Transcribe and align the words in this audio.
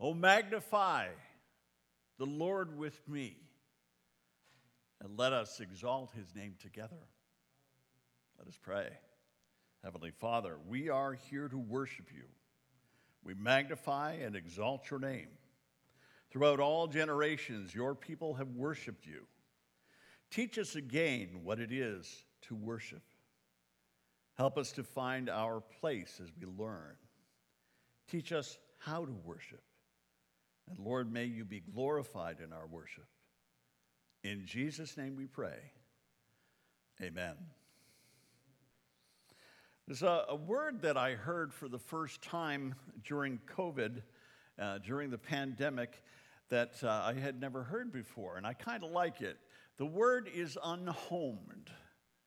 Oh, 0.00 0.14
magnify 0.14 1.08
the 2.18 2.24
Lord 2.24 2.78
with 2.78 3.06
me, 3.06 3.36
and 5.02 5.18
let 5.18 5.34
us 5.34 5.60
exalt 5.60 6.10
his 6.12 6.34
name 6.34 6.54
together. 6.58 6.96
Let 8.38 8.48
us 8.48 8.58
pray. 8.60 8.88
Heavenly 9.84 10.10
Father, 10.10 10.56
we 10.66 10.88
are 10.88 11.12
here 11.12 11.48
to 11.48 11.58
worship 11.58 12.06
you. 12.14 12.24
We 13.22 13.34
magnify 13.34 14.14
and 14.14 14.34
exalt 14.34 14.90
your 14.90 15.00
name. 15.00 15.28
Throughout 16.30 16.60
all 16.60 16.86
generations, 16.86 17.74
your 17.74 17.94
people 17.94 18.34
have 18.34 18.48
worshiped 18.48 19.06
you. 19.06 19.26
Teach 20.30 20.58
us 20.58 20.76
again 20.76 21.40
what 21.42 21.60
it 21.60 21.72
is 21.72 22.24
to 22.42 22.54
worship. 22.54 23.02
Help 24.38 24.56
us 24.56 24.72
to 24.72 24.82
find 24.82 25.28
our 25.28 25.60
place 25.60 26.20
as 26.22 26.30
we 26.38 26.46
learn. 26.46 26.94
Teach 28.08 28.32
us 28.32 28.56
how 28.78 29.04
to 29.04 29.12
worship. 29.24 29.60
And 30.70 30.86
Lord, 30.86 31.12
may 31.12 31.24
you 31.24 31.44
be 31.44 31.60
glorified 31.60 32.38
in 32.44 32.52
our 32.52 32.66
worship. 32.66 33.06
In 34.22 34.46
Jesus' 34.46 34.96
name 34.96 35.16
we 35.16 35.26
pray. 35.26 35.58
Amen. 37.02 37.34
There's 39.86 40.02
a, 40.02 40.24
a 40.28 40.36
word 40.36 40.82
that 40.82 40.96
I 40.96 41.14
heard 41.14 41.52
for 41.52 41.68
the 41.68 41.78
first 41.78 42.22
time 42.22 42.74
during 43.04 43.40
COVID, 43.56 44.02
uh, 44.58 44.78
during 44.78 45.10
the 45.10 45.18
pandemic, 45.18 46.02
that 46.50 46.74
uh, 46.82 46.88
I 46.88 47.14
had 47.14 47.40
never 47.40 47.62
heard 47.62 47.92
before, 47.92 48.36
and 48.36 48.46
I 48.46 48.52
kind 48.52 48.84
of 48.84 48.90
like 48.90 49.20
it. 49.20 49.38
The 49.78 49.86
word 49.86 50.28
is 50.32 50.58
unhomed. 50.62 51.70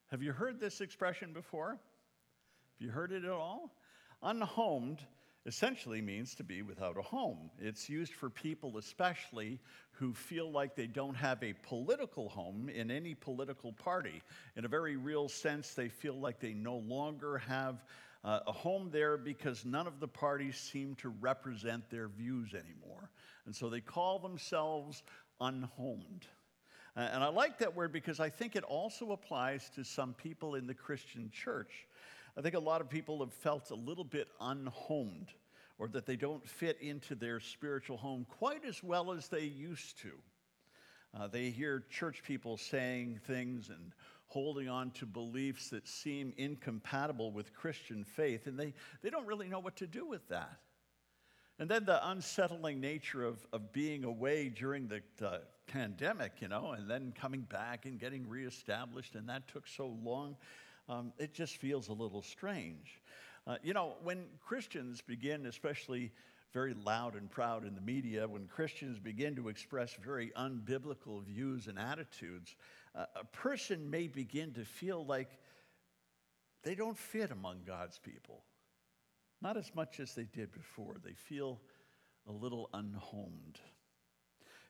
Have 0.08 0.22
you 0.22 0.32
heard 0.32 0.60
this 0.60 0.82
expression 0.82 1.34
before? 1.34 1.70
Have 1.70 2.80
you 2.80 2.90
heard 2.90 3.12
it 3.12 3.24
at 3.24 3.32
all? 3.32 3.76
Unhomed 4.22 5.06
essentially 5.46 6.02
means 6.02 6.36
to 6.36 6.44
be 6.44 6.62
without 6.62 6.98
a 6.98 7.02
home. 7.02 7.50
It's 7.60 7.90
used 7.90 8.14
for 8.14 8.30
people, 8.30 8.78
especially 8.78 9.60
who 9.92 10.14
feel 10.14 10.50
like 10.52 10.76
they 10.76 10.88
don't 10.88 11.16
have 11.16 11.44
a 11.44 11.54
political 11.64 12.30
home 12.30 12.70
in 12.70 12.90
any 12.90 13.14
political 13.14 13.74
party. 13.74 14.22
In 14.56 14.66
a 14.66 14.70
very 14.70 14.96
real 14.96 15.28
sense, 15.28 15.74
they 15.74 15.90
feel 15.90 16.16
like 16.16 16.40
they 16.40 16.54
no 16.54 16.78
longer 16.78 17.40
have 17.40 17.84
uh, 18.24 18.40
a 18.48 18.52
home 18.52 18.90
there 18.92 19.18
because 19.18 19.66
none 19.66 19.86
of 19.86 20.00
the 20.00 20.08
parties 20.08 20.58
seem 20.58 20.96
to 20.96 21.10
represent 21.20 21.90
their 21.90 22.08
views 22.08 22.54
anymore. 22.54 23.10
And 23.46 23.54
so 23.56 23.70
they 23.70 23.82
call 23.82 24.20
themselves 24.20 25.04
unhomed. 25.42 26.26
And 26.96 27.24
I 27.24 27.30
like 27.30 27.58
that 27.58 27.76
word 27.76 27.92
because 27.92 28.20
I 28.20 28.30
think 28.30 28.56
it 28.56 28.64
also 28.64 29.14
applies 29.14 29.70
to 29.76 29.84
some 29.84 30.14
people 30.14 30.54
in 30.56 30.68
the 30.68 30.76
Christian 30.76 31.32
church. 31.34 31.88
I 32.38 32.42
think 32.42 32.56
a 32.56 32.60
lot 32.60 32.82
of 32.82 32.90
people 32.90 33.20
have 33.20 33.34
felt 33.34 33.70
a 33.72 33.76
little 33.76 34.04
bit 34.04 34.28
unhomed 34.42 35.30
or 35.78 35.88
that 35.90 36.06
they 36.06 36.16
don't 36.16 36.48
fit 36.48 36.78
into 36.82 37.16
their 37.16 37.40
spiritual 37.40 37.98
home 37.98 38.26
quite 38.30 38.66
as 38.66 38.84
well 38.84 39.12
as 39.12 39.28
they 39.28 39.44
used 39.44 40.00
to. 40.00 40.12
Uh, 41.16 41.28
they 41.28 41.50
hear 41.50 41.84
church 41.92 42.24
people 42.24 42.58
saying 42.58 43.20
things 43.28 43.70
and 43.70 43.94
holding 44.28 44.68
on 44.68 44.90
to 44.92 45.06
beliefs 45.06 45.70
that 45.70 45.88
seem 45.88 46.34
incompatible 46.38 47.32
with 47.32 47.54
Christian 47.54 48.04
faith, 48.04 48.48
and 48.48 48.60
they, 48.60 48.74
they 49.04 49.12
don't 49.12 49.28
really 49.28 49.48
know 49.48 49.60
what 49.60 49.76
to 49.76 49.86
do 49.86 50.08
with 50.08 50.28
that. 50.30 50.60
And 51.60 51.70
then 51.70 51.86
the 51.86 52.10
unsettling 52.10 52.82
nature 52.82 53.24
of, 53.24 53.46
of 53.54 53.72
being 53.72 54.04
away 54.04 54.50
during 54.50 54.88
the, 54.88 55.02
the 55.18 55.42
pandemic, 55.68 56.32
you 56.40 56.48
know, 56.48 56.72
and 56.72 56.90
then 56.90 57.14
coming 57.16 57.42
back 57.42 57.86
and 57.86 58.00
getting 58.00 58.28
reestablished, 58.28 59.14
and 59.14 59.30
that 59.30 59.48
took 59.48 59.68
so 59.68 59.96
long 60.04 60.36
um, 60.90 61.14
it 61.18 61.34
just 61.34 61.58
feels 61.58 61.88
a 61.90 61.94
little 61.94 62.22
strange. 62.22 63.02
Uh, 63.46 63.58
you 63.64 63.74
know, 63.74 63.94
when 64.04 64.26
Christians 64.40 65.02
begin, 65.02 65.46
especially 65.46 66.12
very 66.54 66.74
loud 66.74 67.16
and 67.16 67.30
proud 67.30 67.66
in 67.66 67.76
the 67.76 67.82
media, 67.82 68.28
when 68.28 68.48
Christians 68.48 69.00
begin 69.00 69.36
to 69.36 69.50
express 69.50 69.94
very 70.04 70.32
unbiblical 70.38 71.24
views 71.24 71.68
and 71.68 71.80
attitudes, 71.80 72.56
uh, 72.96 73.06
a 73.16 73.26
person 73.26 73.90
may 73.90 74.08
begin 74.08 74.54
to 74.54 74.64
feel 74.64 75.06
like 75.06 75.30
they 76.64 76.76
don't 76.76 76.98
fit 76.98 77.32
among 77.32 77.64
God's 77.66 77.98
people. 77.98 78.44
Not 79.42 79.58
as 79.58 79.74
much 79.76 80.00
as 80.00 80.14
they 80.14 80.24
did 80.24 80.54
before. 80.54 80.96
They 81.04 81.14
feel 81.14 81.60
a 82.28 82.32
little 82.32 82.70
unhomed. 82.74 83.60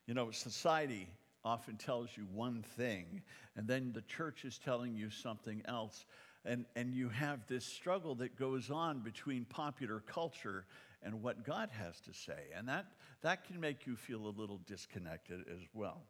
You 0.07 0.16
know, 0.16 0.31
society 0.31 1.07
often 1.46 1.78
tells 1.78 2.09
you 2.16 2.26
one 2.34 2.64
thing, 2.78 3.22
and 3.56 3.68
then 3.68 3.92
the 3.94 4.02
church 4.02 4.46
is 4.46 4.58
telling 4.58 4.96
you 4.96 5.09
something 5.09 5.62
else. 5.66 6.06
And, 6.46 6.66
and 6.76 6.94
you 6.94 7.09
have 7.09 7.48
this 7.48 7.66
struggle 7.66 8.16
that 8.16 8.38
goes 8.38 8.70
on 8.70 9.00
between 9.00 9.46
popular 9.46 10.02
culture 10.02 10.66
and 11.02 11.22
what 11.22 11.46
God 11.46 11.70
has 11.72 12.00
to 12.02 12.14
say. 12.14 12.50
And 12.56 12.68
that, 12.68 12.86
that 13.22 13.46
can 13.46 13.59
make 13.59 13.88
you 13.88 13.96
feel 13.96 14.28
a 14.28 14.34
little 14.38 14.59
disconnected 14.66 15.42
as 15.50 15.62
well. 15.74 16.02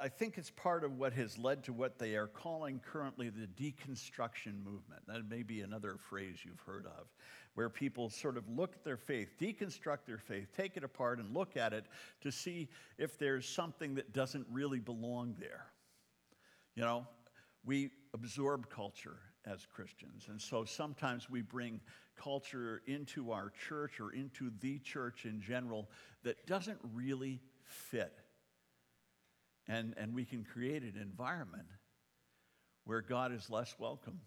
I 0.00 0.08
think 0.08 0.38
it's 0.38 0.48
part 0.48 0.82
of 0.82 0.96
what 0.96 1.12
has 1.12 1.36
led 1.36 1.64
to 1.64 1.74
what 1.74 1.98
they 1.98 2.14
are 2.14 2.26
calling 2.26 2.80
currently 2.90 3.28
the 3.28 3.46
deconstruction 3.46 4.64
movement. 4.64 5.06
That 5.06 5.28
may 5.28 5.42
be 5.42 5.60
another 5.60 5.98
phrase 6.08 6.38
you've 6.42 6.60
heard 6.60 6.86
of, 6.86 7.06
where 7.54 7.68
people 7.68 8.08
sort 8.08 8.38
of 8.38 8.48
look 8.48 8.72
at 8.74 8.82
their 8.82 8.96
faith, 8.96 9.34
deconstruct 9.38 10.06
their 10.06 10.16
faith, 10.16 10.48
take 10.56 10.78
it 10.78 10.84
apart, 10.84 11.18
and 11.18 11.34
look 11.34 11.58
at 11.58 11.74
it 11.74 11.84
to 12.22 12.32
see 12.32 12.70
if 12.96 13.18
there's 13.18 13.46
something 13.46 13.94
that 13.96 14.14
doesn't 14.14 14.46
really 14.50 14.80
belong 14.80 15.36
there. 15.38 15.66
You 16.76 16.84
know, 16.84 17.06
we 17.62 17.90
absorb 18.14 18.70
culture 18.70 19.18
as 19.44 19.66
Christians. 19.66 20.28
And 20.30 20.40
so 20.40 20.64
sometimes 20.64 21.28
we 21.28 21.42
bring 21.42 21.78
culture 22.16 22.80
into 22.86 23.32
our 23.32 23.52
church 23.68 24.00
or 24.00 24.14
into 24.14 24.50
the 24.60 24.78
church 24.78 25.26
in 25.26 25.42
general 25.42 25.90
that 26.22 26.46
doesn't 26.46 26.78
really 26.94 27.42
fit. 27.64 28.23
And, 29.66 29.94
and 29.96 30.14
we 30.14 30.24
can 30.24 30.44
create 30.44 30.82
an 30.82 30.98
environment 31.00 31.66
where 32.84 33.00
God 33.00 33.32
is 33.32 33.48
less 33.48 33.74
welcome. 33.78 34.20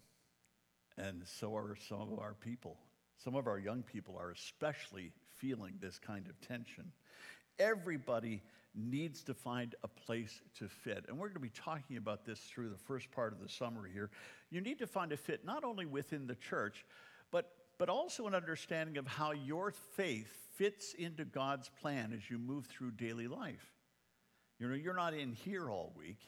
And 0.96 1.22
so 1.24 1.54
are 1.54 1.76
some 1.88 2.12
of 2.12 2.18
our 2.18 2.34
people. 2.34 2.76
Some 3.22 3.34
of 3.34 3.46
our 3.46 3.58
young 3.58 3.82
people 3.82 4.16
are 4.18 4.30
especially 4.30 5.12
feeling 5.36 5.74
this 5.80 5.98
kind 5.98 6.26
of 6.28 6.40
tension. 6.40 6.92
Everybody 7.58 8.42
needs 8.74 9.22
to 9.24 9.34
find 9.34 9.74
a 9.82 9.88
place 9.88 10.40
to 10.58 10.68
fit. 10.68 11.04
And 11.08 11.18
we're 11.18 11.28
going 11.28 11.34
to 11.34 11.40
be 11.40 11.50
talking 11.50 11.96
about 11.96 12.24
this 12.24 12.38
through 12.40 12.70
the 12.70 12.76
first 12.76 13.10
part 13.10 13.32
of 13.32 13.40
the 13.40 13.48
summary 13.48 13.90
here. 13.92 14.10
You 14.50 14.60
need 14.60 14.78
to 14.78 14.86
find 14.86 15.12
a 15.12 15.16
fit 15.16 15.44
not 15.44 15.64
only 15.64 15.86
within 15.86 16.26
the 16.26 16.36
church, 16.36 16.84
but, 17.30 17.50
but 17.78 17.88
also 17.88 18.26
an 18.26 18.34
understanding 18.34 18.98
of 18.98 19.06
how 19.06 19.32
your 19.32 19.70
faith 19.70 20.32
fits 20.54 20.94
into 20.94 21.24
God's 21.24 21.70
plan 21.80 22.12
as 22.12 22.30
you 22.30 22.38
move 22.38 22.66
through 22.66 22.92
daily 22.92 23.28
life. 23.28 23.72
You 24.58 24.68
know, 24.68 24.74
you're 24.74 24.94
not 24.94 25.14
in 25.14 25.32
here 25.32 25.70
all 25.70 25.92
week. 25.96 26.18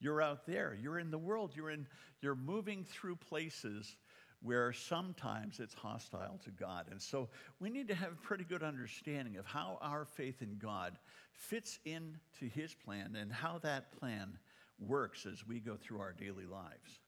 You're 0.00 0.22
out 0.22 0.46
there. 0.46 0.76
You're 0.80 0.98
in 0.98 1.10
the 1.10 1.18
world. 1.18 1.52
You're 1.54 1.70
in 1.70 1.86
you're 2.20 2.34
moving 2.34 2.84
through 2.84 3.16
places 3.16 3.96
where 4.42 4.72
sometimes 4.72 5.58
it's 5.58 5.72
hostile 5.72 6.38
to 6.44 6.50
God. 6.50 6.86
And 6.90 7.00
so 7.00 7.28
we 7.60 7.70
need 7.70 7.88
to 7.88 7.94
have 7.94 8.12
a 8.12 8.16
pretty 8.16 8.44
good 8.44 8.62
understanding 8.62 9.38
of 9.38 9.46
how 9.46 9.78
our 9.80 10.04
faith 10.04 10.42
in 10.42 10.58
God 10.58 10.98
fits 11.32 11.78
into 11.86 12.46
His 12.52 12.74
plan 12.74 13.16
and 13.18 13.32
how 13.32 13.58
that 13.62 13.98
plan 13.98 14.38
works 14.78 15.24
as 15.24 15.46
we 15.46 15.60
go 15.60 15.76
through 15.76 16.00
our 16.00 16.12
daily 16.12 16.44
lives. 16.44 17.00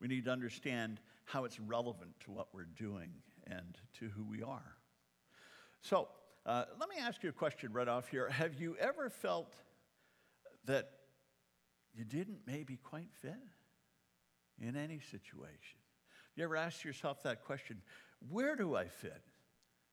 We 0.00 0.08
need 0.08 0.24
to 0.24 0.30
understand 0.30 1.00
how 1.24 1.44
it's 1.44 1.60
relevant 1.60 2.18
to 2.24 2.30
what 2.30 2.48
we're 2.54 2.64
doing 2.64 3.10
and 3.46 3.76
to 3.98 4.08
who 4.08 4.24
we 4.24 4.42
are. 4.42 4.76
So, 5.82 6.08
uh, 6.46 6.64
let 6.78 6.88
me 6.88 6.96
ask 6.98 7.22
you 7.22 7.28
a 7.28 7.32
question 7.32 7.72
right 7.74 7.88
off 7.88 8.08
here. 8.08 8.30
Have 8.30 8.54
you 8.54 8.74
ever 8.80 9.10
felt 9.10 9.54
that 10.70 10.90
you 11.94 12.04
didn't 12.04 12.38
maybe 12.46 12.76
quite 12.76 13.10
fit 13.20 13.34
in 14.60 14.76
any 14.76 15.00
situation? 15.10 15.78
You 16.36 16.44
ever 16.44 16.56
ask 16.56 16.84
yourself 16.84 17.24
that 17.24 17.44
question? 17.44 17.82
Where 18.28 18.54
do 18.54 18.76
I 18.76 18.86
fit? 18.86 19.22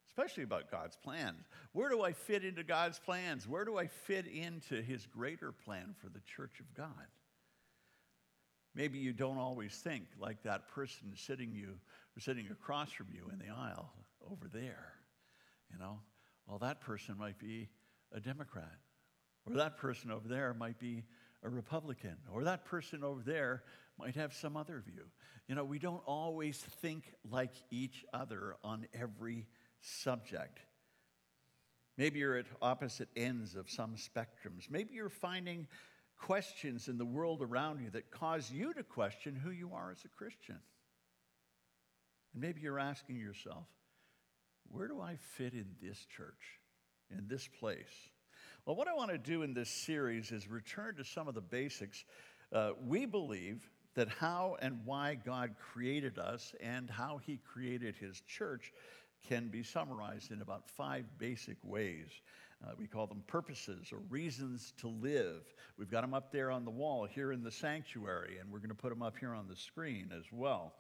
Especially 0.06 0.44
about 0.44 0.70
God's 0.70 0.96
plans. 0.96 1.42
Where 1.74 1.90
do 1.90 2.04
I 2.04 2.14
fit 2.14 2.44
into 2.44 2.64
God's 2.64 3.00
plans? 3.00 3.48
Where 3.48 3.66
do 3.66 3.78
I 3.78 3.88
fit 3.88 4.28
into 4.28 4.82
His 4.82 5.08
greater 5.08 5.52
plan 5.52 5.96
for 6.00 6.10
the 6.10 6.22
church 6.36 6.60
of 6.60 6.72
God? 6.76 7.08
Maybe 8.76 9.00
you 9.00 9.14
don't 9.14 9.40
always 9.40 9.74
think 9.74 10.04
like 10.20 10.44
that 10.44 10.68
person 10.68 11.14
sitting 11.16 11.52
you 11.52 11.80
sitting 12.20 12.48
across 12.52 12.92
from 12.92 13.08
you 13.12 13.30
in 13.32 13.40
the 13.40 13.54
aisle 13.54 13.94
over 14.30 14.48
there. 14.52 14.94
You 15.72 15.80
know, 15.80 16.00
well, 16.48 16.60
that 16.60 16.82
person 16.82 17.16
might 17.18 17.40
be 17.40 17.70
a 18.12 18.20
Democrat, 18.20 18.78
or 19.48 19.54
that 19.56 19.78
person 19.78 20.12
over 20.12 20.28
there 20.28 20.54
might 20.54 20.80
be 20.80 21.04
a 21.44 21.50
Republican, 21.50 22.16
or 22.34 22.44
that 22.44 22.66
person 22.66 23.04
over 23.04 23.22
there 23.22 23.64
might 23.98 24.16
have 24.16 24.34
some 24.34 24.58
other 24.58 24.84
view. 24.86 25.06
You 25.48 25.56
know, 25.56 25.64
we 25.64 25.80
don't 25.80 26.02
always 26.06 26.58
think 26.58 27.14
like 27.30 27.54
each 27.72 28.06
other 28.14 28.56
on 28.64 28.88
every 28.94 29.48
subject. 29.80 30.60
Maybe 31.98 32.20
you're 32.20 32.38
at 32.38 32.46
opposite 32.62 33.10
ends 33.16 33.56
of 33.56 33.70
some 33.70 33.96
spectrums. 33.96 34.70
Maybe 34.70 34.94
you're 34.94 35.10
finding 35.10 35.68
questions 36.18 36.88
in 36.88 36.98
the 36.98 37.06
world 37.06 37.42
around 37.42 37.82
you 37.82 37.90
that 37.92 38.12
cause 38.12 38.52
you 38.52 38.74
to 38.74 38.84
question 38.84 39.36
who 39.36 39.52
you 39.52 39.72
are 39.74 39.92
as 39.92 40.04
a 40.04 40.10
Christian. 40.10 40.60
And 42.34 42.42
maybe 42.42 42.62
you're 42.62 42.80
asking 42.80 43.18
yourself, 43.18 43.66
where 44.70 44.88
do 44.88 45.00
I 45.00 45.16
fit 45.16 45.54
in 45.54 45.68
this 45.82 46.06
church? 46.06 46.60
in 47.12 47.28
this 47.28 47.48
place. 47.48 48.12
Well, 48.68 48.76
what 48.76 48.90
I 48.90 48.94
want 48.96 49.12
to 49.12 49.18
do 49.18 49.44
in 49.44 49.54
this 49.54 49.70
series 49.70 50.34
is 50.34 50.50
return 50.50 50.96
to 50.96 51.06
some 51.06 51.30
of 51.30 51.36
the 51.36 51.40
basics. 51.40 52.04
Uh, 52.52 52.72
we 52.86 53.06
believe 53.06 53.66
that 53.96 54.10
how 54.10 54.58
and 54.62 54.82
why 54.84 55.16
God 55.16 55.56
created 55.72 56.20
us 56.20 56.54
and 56.60 56.90
how 56.90 57.22
He 57.26 57.40
created 57.54 57.96
His 57.96 58.20
church 58.28 58.74
can 59.30 59.48
be 59.48 59.64
summarized 59.64 60.34
in 60.34 60.42
about 60.42 60.68
five 60.70 61.06
basic 61.18 61.56
ways. 61.64 62.10
Uh, 62.62 62.72
we 62.78 62.88
call 62.88 63.08
them 63.08 63.24
purposes 63.26 63.94
or 63.94 64.00
reasons 64.10 64.74
to 64.82 64.90
live. 64.90 65.44
We've 65.78 65.90
got 65.90 66.02
them 66.02 66.14
up 66.14 66.34
there 66.34 66.52
on 66.52 66.66
the 66.66 66.72
wall 66.72 67.06
here 67.06 67.32
in 67.32 67.44
the 67.44 67.52
sanctuary, 67.52 68.40
and 68.42 68.52
we're 68.52 68.60
going 68.60 68.68
to 68.68 68.76
put 68.76 68.90
them 68.90 69.02
up 69.02 69.16
here 69.18 69.34
on 69.34 69.48
the 69.48 69.56
screen 69.56 70.12
as 70.14 70.26
well. 70.30 70.74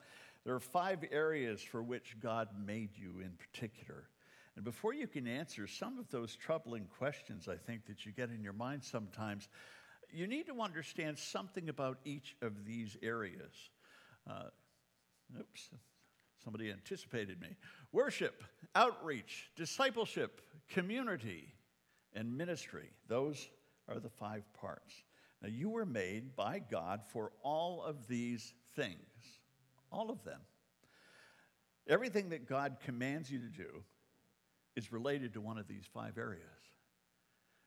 There 0.43 0.53
are 0.53 0.59
five 0.59 1.05
areas 1.09 1.61
for 1.61 1.81
which 1.81 2.17
God 2.19 2.49
made 2.65 2.89
you 2.97 3.21
in 3.21 3.31
particular. 3.37 4.09
And 4.57 4.65
before 4.65 4.91
you 4.91 5.05
can 5.05 5.27
answer 5.27 5.67
some 5.67 5.99
of 5.99 6.09
those 6.09 6.35
troubling 6.35 6.87
questions, 6.97 7.47
I 7.47 7.57
think, 7.57 7.85
that 7.85 8.07
you 8.07 8.11
get 8.11 8.31
in 8.31 8.43
your 8.43 8.53
mind 8.53 8.83
sometimes, 8.83 9.49
you 10.11 10.25
need 10.25 10.47
to 10.47 10.61
understand 10.61 11.19
something 11.19 11.69
about 11.69 11.99
each 12.05 12.35
of 12.41 12.65
these 12.65 12.97
areas. 13.03 13.53
Uh, 14.27 14.45
oops, 15.39 15.69
somebody 16.43 16.71
anticipated 16.71 17.39
me. 17.39 17.49
Worship, 17.91 18.43
outreach, 18.73 19.51
discipleship, 19.55 20.41
community, 20.69 21.53
and 22.15 22.35
ministry. 22.35 22.89
Those 23.07 23.49
are 23.87 23.99
the 23.99 24.09
five 24.09 24.41
parts. 24.59 25.03
Now, 25.43 25.49
you 25.49 25.69
were 25.69 25.85
made 25.85 26.35
by 26.35 26.63
God 26.71 27.01
for 27.13 27.31
all 27.43 27.83
of 27.83 28.07
these 28.07 28.55
things, 28.75 28.97
all 29.91 30.09
of 30.09 30.23
them. 30.23 30.41
Everything 31.87 32.29
that 32.29 32.49
God 32.49 32.77
commands 32.83 33.29
you 33.29 33.37
to 33.37 33.49
do 33.49 33.83
is 34.77 34.91
related 34.91 35.33
to 35.33 35.41
one 35.41 35.57
of 35.57 35.67
these 35.67 35.85
five 35.91 36.19
areas. 36.19 36.43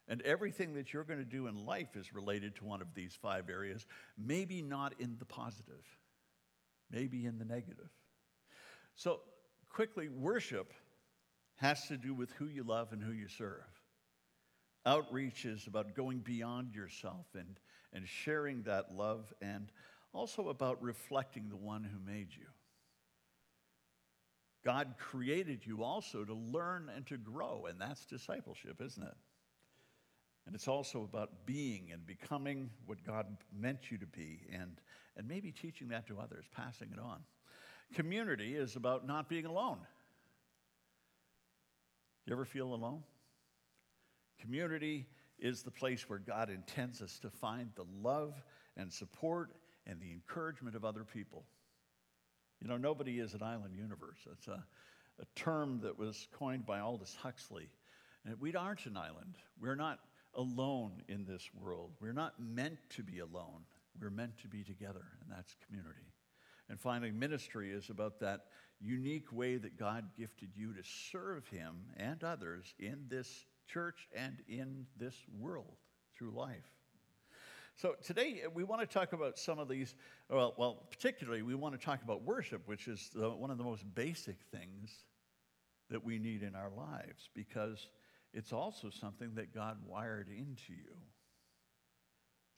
And 0.07 0.23
everything 0.23 0.75
that 0.75 0.93
you're 0.93 1.05
going 1.05 1.19
to 1.19 1.25
do 1.25 1.49
in 1.49 1.67
life 1.67 1.97
is 1.97 2.15
related 2.15 2.55
to 2.57 2.65
one 2.65 2.81
of 2.81 2.95
these 2.95 3.19
five 3.21 3.51
areas, 3.51 3.85
maybe 4.17 4.63
not 4.63 4.95
in 5.01 5.17
the 5.19 5.25
positive, 5.25 5.85
maybe 6.89 7.27
in 7.27 7.37
the 7.37 7.45
negative. 7.45 7.91
So, 8.95 9.21
quickly, 9.69 10.09
worship 10.09 10.73
has 11.57 11.89
to 11.89 11.97
do 11.97 12.15
with 12.15 12.31
who 12.33 12.47
you 12.47 12.63
love 12.63 12.93
and 12.93 13.03
who 13.03 13.13
you 13.13 13.29
serve. 13.29 13.67
Outreach 14.87 15.45
is 15.45 15.67
about 15.67 15.95
going 15.95 16.21
beyond 16.21 16.75
yourself 16.75 17.27
and, 17.35 17.59
and 17.93 18.07
sharing 18.07 18.63
that 18.63 18.95
love, 18.95 19.33
and 19.43 19.71
also 20.13 20.49
about 20.49 20.81
reflecting 20.81 21.49
the 21.49 21.57
one 21.57 21.83
who 21.85 21.99
made 22.11 22.29
you. 22.31 22.47
God 24.65 24.95
created 24.99 25.65
you 25.65 25.83
also 25.83 26.25
to 26.25 26.35
learn 26.35 26.91
and 26.95 27.07
to 27.07 27.17
grow, 27.17 27.67
and 27.69 27.81
that's 27.81 28.05
discipleship, 28.05 28.81
isn't 28.81 29.03
it? 29.03 29.15
And 30.47 30.55
it's 30.55 30.69
also 30.69 31.03
about 31.03 31.47
being 31.47 31.91
and 31.93 32.07
becoming 32.07 32.71
what 32.87 33.03
God 33.07 33.27
meant 33.57 33.91
you 33.91 33.99
to 33.99 34.07
be, 34.07 34.41
and, 34.53 34.81
and 35.17 35.27
maybe 35.27 35.53
teaching 35.53 35.89
that 35.89 36.07
to 36.09 36.19
others, 36.19 36.45
passing 36.55 36.91
it 36.93 36.99
on. 36.99 37.21
Community 37.95 38.57
is 38.57 38.77
about 38.77 39.07
not 39.07 39.29
being 39.29 39.47
alone. 39.47 39.79
You 42.27 42.33
ever 42.33 42.45
feel 42.45 42.75
alone? 42.75 43.03
Community 44.41 45.07
is 45.39 45.63
the 45.63 45.71
place 45.71 46.09
where 46.09 46.19
God 46.19 46.51
intends 46.51 47.03
us 47.03 47.19
to 47.21 47.31
find 47.31 47.71
the 47.75 47.87
love 48.03 48.35
and 48.77 48.93
support 48.93 49.51
and 49.87 50.01
the 50.01 50.13
encouragement 50.13 50.77
of 50.77 50.85
other 50.85 51.05
people. 51.05 51.45
You 52.61 52.69
know, 52.69 52.77
nobody 52.77 53.19
is 53.19 53.35
an 53.35 53.43
island 53.43 53.75
universe. 53.75 54.19
It's 54.33 54.49
a, 54.49 54.63
a 55.21 55.25
term 55.35 55.81
that 55.83 55.99
was 55.99 56.29
coined 56.33 56.67
by 56.67 56.81
Aldous 56.81 57.17
Huxley. 57.21 57.69
And 58.25 58.39
we 58.41 58.55
aren't 58.55 58.87
an 58.87 58.97
island. 58.97 59.37
We're 59.61 59.77
not 59.77 60.01
alone 60.35 61.03
in 61.09 61.25
this 61.25 61.49
world. 61.55 61.93
We're 62.01 62.13
not 62.13 62.35
meant 62.39 62.79
to 62.91 63.03
be 63.03 63.21
alone. 63.21 63.65
We're 64.01 64.11
meant 64.11 64.39
to 64.43 64.49
be 64.49 64.63
together, 64.63 65.05
and 65.21 65.31
that's 65.31 65.57
community. 65.67 66.13
And 66.69 66.79
finally, 66.79 67.11
ministry 67.11 67.73
is 67.73 67.91
about 67.91 68.21
that 68.21 68.47
unique 68.81 69.33
way 69.33 69.57
that 69.57 69.79
God 69.79 70.05
gifted 70.17 70.51
you 70.55 70.73
to 70.75 70.83
serve 70.83 71.47
Him 71.49 71.77
and 71.97 72.23
others 72.23 72.75
in 72.79 73.07
this 73.09 73.47
church 73.67 74.09
and 74.15 74.37
in 74.49 74.87
this 74.97 75.17
world 75.39 75.77
through 76.17 76.31
life. 76.31 76.71
So 77.81 77.95
today 78.05 78.43
uh, 78.45 78.51
we 78.51 78.63
want 78.63 78.83
to 78.83 78.87
talk 78.87 79.15
about 79.15 79.39
some 79.39 79.59
of 79.59 79.67
these, 79.67 79.95
well, 80.29 80.53
well 80.59 80.87
particularly 80.91 81.41
we 81.41 81.55
want 81.55 81.81
to 81.81 81.83
talk 81.83 82.03
about 82.03 82.23
worship, 82.25 82.61
which 82.69 82.87
is 82.89 83.09
the, 83.15 83.31
one 83.31 83.51
of 83.51 83.57
the 83.57 83.65
most 83.65 83.87
basic 83.95 84.37
things 84.53 84.91
that 85.89 86.05
we 86.05 86.19
need 86.19 86.43
in 86.43 86.55
our 86.55 86.69
lives 86.77 87.31
because 87.35 87.89
it's 88.35 88.53
also 88.53 88.91
something 88.91 89.35
that 89.37 89.55
God 89.55 89.79
wired 89.87 90.29
into 90.29 90.75
you. 90.75 90.95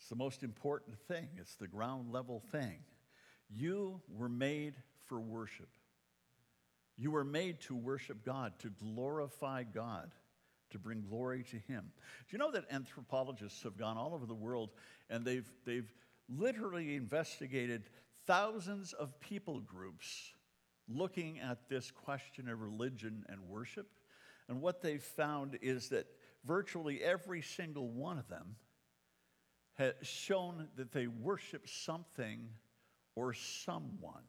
It's 0.01 0.09
the 0.09 0.17
most 0.17 0.43
important 0.43 0.99
thing, 1.07 1.29
it's 1.39 1.55
the 1.55 1.69
ground 1.69 2.11
level 2.11 2.43
thing. 2.51 2.81
You 3.49 4.01
were 4.09 4.29
made 4.29 4.75
for 5.07 5.21
worship. 5.21 5.71
You 6.97 7.13
were 7.13 7.25
made 7.25 7.61
to 7.61 7.77
worship 7.77 8.25
God, 8.25 8.55
to 8.59 8.71
glorify 8.71 9.63
God 9.63 10.11
to 10.73 10.79
bring 10.79 11.03
glory 11.09 11.45
to 11.45 11.57
Him. 11.57 11.93
Do 12.29 12.31
you 12.31 12.39
know 12.39 12.51
that 12.51 12.65
anthropologists 12.71 13.63
have 13.63 13.77
gone 13.77 13.97
all 13.97 14.15
over 14.15 14.27
the 14.27 14.35
world 14.35 14.71
and 15.09 15.25
they've, 15.25 15.51
they've 15.65 15.93
literally 16.29 16.97
investigated 16.97 17.85
thousands 18.27 18.93
of 18.93 19.19
people 19.21 19.61
groups 19.61 20.33
looking 20.89 21.39
at 21.41 21.69
this 21.69 21.91
question 21.91 22.49
of 22.49 22.61
religion 22.61 23.25
and 23.29 23.41
worship? 23.49 23.89
And 24.49 24.61
what 24.61 24.83
they've 24.83 25.03
found 25.03 25.59
is 25.63 25.89
that 25.91 26.07
virtually 26.45 27.03
every 27.03 27.43
single 27.43 27.89
one 27.89 28.19
of 28.19 28.29
them 28.29 28.57
has 29.75 29.95
shown 30.03 30.69
that 30.77 30.93
they 30.93 31.07
worship 31.07 31.69
something 31.69 32.49
or 33.15 33.33
someone. 33.33 34.23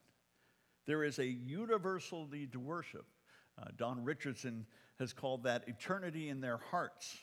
There 0.86 1.04
is 1.04 1.20
a 1.20 1.26
universal 1.26 2.28
need 2.28 2.52
to 2.54 2.60
worship. 2.60 3.06
Uh, 3.58 3.66
Don 3.78 4.04
Richardson 4.04 4.66
has 5.04 5.12
called 5.12 5.44
that 5.44 5.68
eternity 5.68 6.30
in 6.30 6.40
their 6.40 6.58
hearts. 6.72 7.18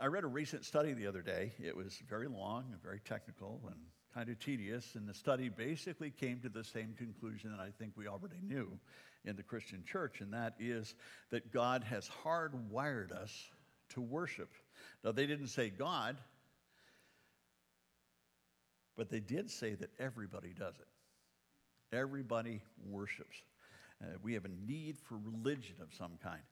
I 0.00 0.06
read 0.06 0.22
a 0.22 0.28
recent 0.28 0.64
study 0.64 0.92
the 0.92 1.08
other 1.08 1.20
day. 1.20 1.52
It 1.58 1.76
was 1.76 2.00
very 2.08 2.28
long 2.28 2.66
and 2.72 2.80
very 2.80 3.00
technical 3.04 3.60
and 3.66 3.76
kind 4.14 4.28
of 4.28 4.38
tedious, 4.38 4.94
and 4.94 5.08
the 5.08 5.14
study 5.14 5.48
basically 5.48 6.10
came 6.10 6.40
to 6.40 6.48
the 6.48 6.62
same 6.62 6.94
conclusion 6.96 7.50
that 7.50 7.60
I 7.60 7.70
think 7.76 7.92
we 7.96 8.06
already 8.06 8.40
knew 8.40 8.78
in 9.24 9.34
the 9.34 9.42
Christian 9.42 9.82
church, 9.84 10.20
and 10.20 10.32
that 10.32 10.54
is 10.60 10.94
that 11.30 11.52
God 11.52 11.82
has 11.84 12.08
hardwired 12.24 13.10
us 13.12 13.32
to 13.90 14.00
worship. 14.00 14.50
Now, 15.04 15.10
they 15.10 15.26
didn't 15.26 15.48
say 15.48 15.70
God, 15.70 16.16
but 18.96 19.10
they 19.10 19.20
did 19.20 19.50
say 19.50 19.74
that 19.74 19.90
everybody 19.98 20.54
does 20.56 20.74
it. 20.76 21.96
Everybody 21.96 22.62
worships. 22.84 23.36
Uh, 24.02 24.06
we 24.22 24.34
have 24.34 24.44
a 24.44 24.70
need 24.70 24.98
for 24.98 25.18
religion 25.18 25.76
of 25.80 25.88
some 25.92 26.12
kind. 26.22 26.42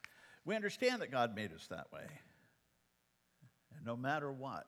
We 0.45 0.55
understand 0.55 1.03
that 1.03 1.11
God 1.11 1.35
made 1.35 1.53
us 1.53 1.67
that 1.69 1.87
way. 1.93 2.07
And 3.77 3.85
no 3.85 3.97
matter 3.97 4.31
what, 4.31 4.67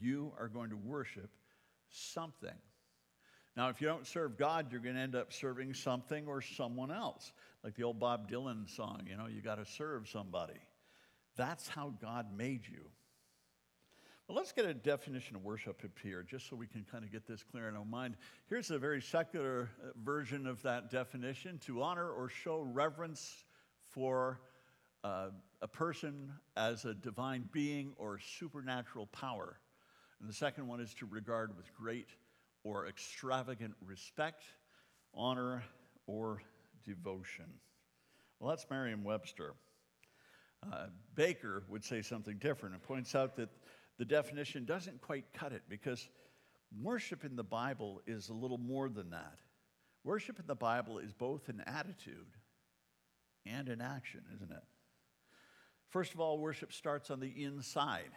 you 0.00 0.32
are 0.38 0.48
going 0.48 0.70
to 0.70 0.76
worship 0.76 1.30
something. 1.90 2.56
Now, 3.56 3.68
if 3.68 3.80
you 3.80 3.88
don't 3.88 4.06
serve 4.06 4.38
God, 4.38 4.70
you're 4.70 4.80
going 4.80 4.94
to 4.94 5.00
end 5.00 5.14
up 5.14 5.32
serving 5.32 5.74
something 5.74 6.26
or 6.26 6.40
someone 6.40 6.90
else. 6.90 7.32
Like 7.62 7.74
the 7.74 7.82
old 7.82 7.98
Bob 7.98 8.30
Dylan 8.30 8.68
song, 8.68 9.02
you 9.08 9.16
know, 9.16 9.26
you 9.26 9.42
got 9.42 9.56
to 9.56 9.66
serve 9.66 10.08
somebody. 10.08 10.60
That's 11.36 11.68
how 11.68 11.94
God 12.00 12.36
made 12.36 12.66
you. 12.66 12.84
Well, 14.28 14.36
let's 14.36 14.52
get 14.52 14.64
a 14.64 14.74
definition 14.74 15.34
of 15.34 15.42
worship 15.42 15.82
up 15.84 15.90
here, 16.00 16.22
just 16.22 16.48
so 16.48 16.54
we 16.54 16.68
can 16.68 16.86
kind 16.90 17.02
of 17.02 17.10
get 17.10 17.26
this 17.26 17.42
clear 17.42 17.68
in 17.68 17.74
our 17.74 17.84
mind. 17.84 18.16
Here's 18.48 18.70
a 18.70 18.78
very 18.78 19.02
secular 19.02 19.70
uh, 19.82 19.88
version 20.04 20.46
of 20.46 20.62
that 20.62 20.88
definition 20.88 21.58
to 21.66 21.82
honor 21.82 22.08
or 22.08 22.28
show 22.28 22.60
reverence 22.60 23.44
for 23.88 24.40
uh, 25.04 25.28
a 25.62 25.68
person 25.68 26.32
as 26.56 26.84
a 26.84 26.94
divine 26.94 27.48
being 27.52 27.92
or 27.96 28.18
supernatural 28.18 29.06
power. 29.06 29.58
And 30.20 30.28
the 30.28 30.34
second 30.34 30.66
one 30.66 30.80
is 30.80 30.94
to 30.94 31.06
regard 31.06 31.56
with 31.56 31.74
great 31.74 32.08
or 32.64 32.86
extravagant 32.88 33.74
respect, 33.84 34.44
honor, 35.14 35.62
or 36.06 36.42
devotion. 36.84 37.46
Well, 38.38 38.50
that's 38.50 38.66
Merriam 38.70 39.04
Webster. 39.04 39.54
Uh, 40.70 40.86
Baker 41.14 41.64
would 41.68 41.84
say 41.84 42.02
something 42.02 42.36
different 42.36 42.74
and 42.74 42.82
points 42.82 43.14
out 43.14 43.36
that 43.36 43.48
the 43.98 44.04
definition 44.04 44.64
doesn't 44.66 45.00
quite 45.00 45.24
cut 45.32 45.52
it 45.52 45.62
because 45.68 46.08
worship 46.82 47.24
in 47.24 47.36
the 47.36 47.44
Bible 47.44 48.02
is 48.06 48.28
a 48.28 48.34
little 48.34 48.58
more 48.58 48.88
than 48.88 49.10
that. 49.10 49.38
Worship 50.04 50.38
in 50.38 50.46
the 50.46 50.54
Bible 50.54 50.98
is 50.98 51.12
both 51.12 51.48
an 51.48 51.62
attitude 51.66 52.36
and 53.46 53.68
an 53.68 53.80
action, 53.80 54.22
isn't 54.34 54.50
it? 54.50 54.62
First 55.90 56.14
of 56.14 56.20
all, 56.20 56.38
worship 56.38 56.72
starts 56.72 57.10
on 57.10 57.20
the 57.20 57.32
inside. 57.44 58.10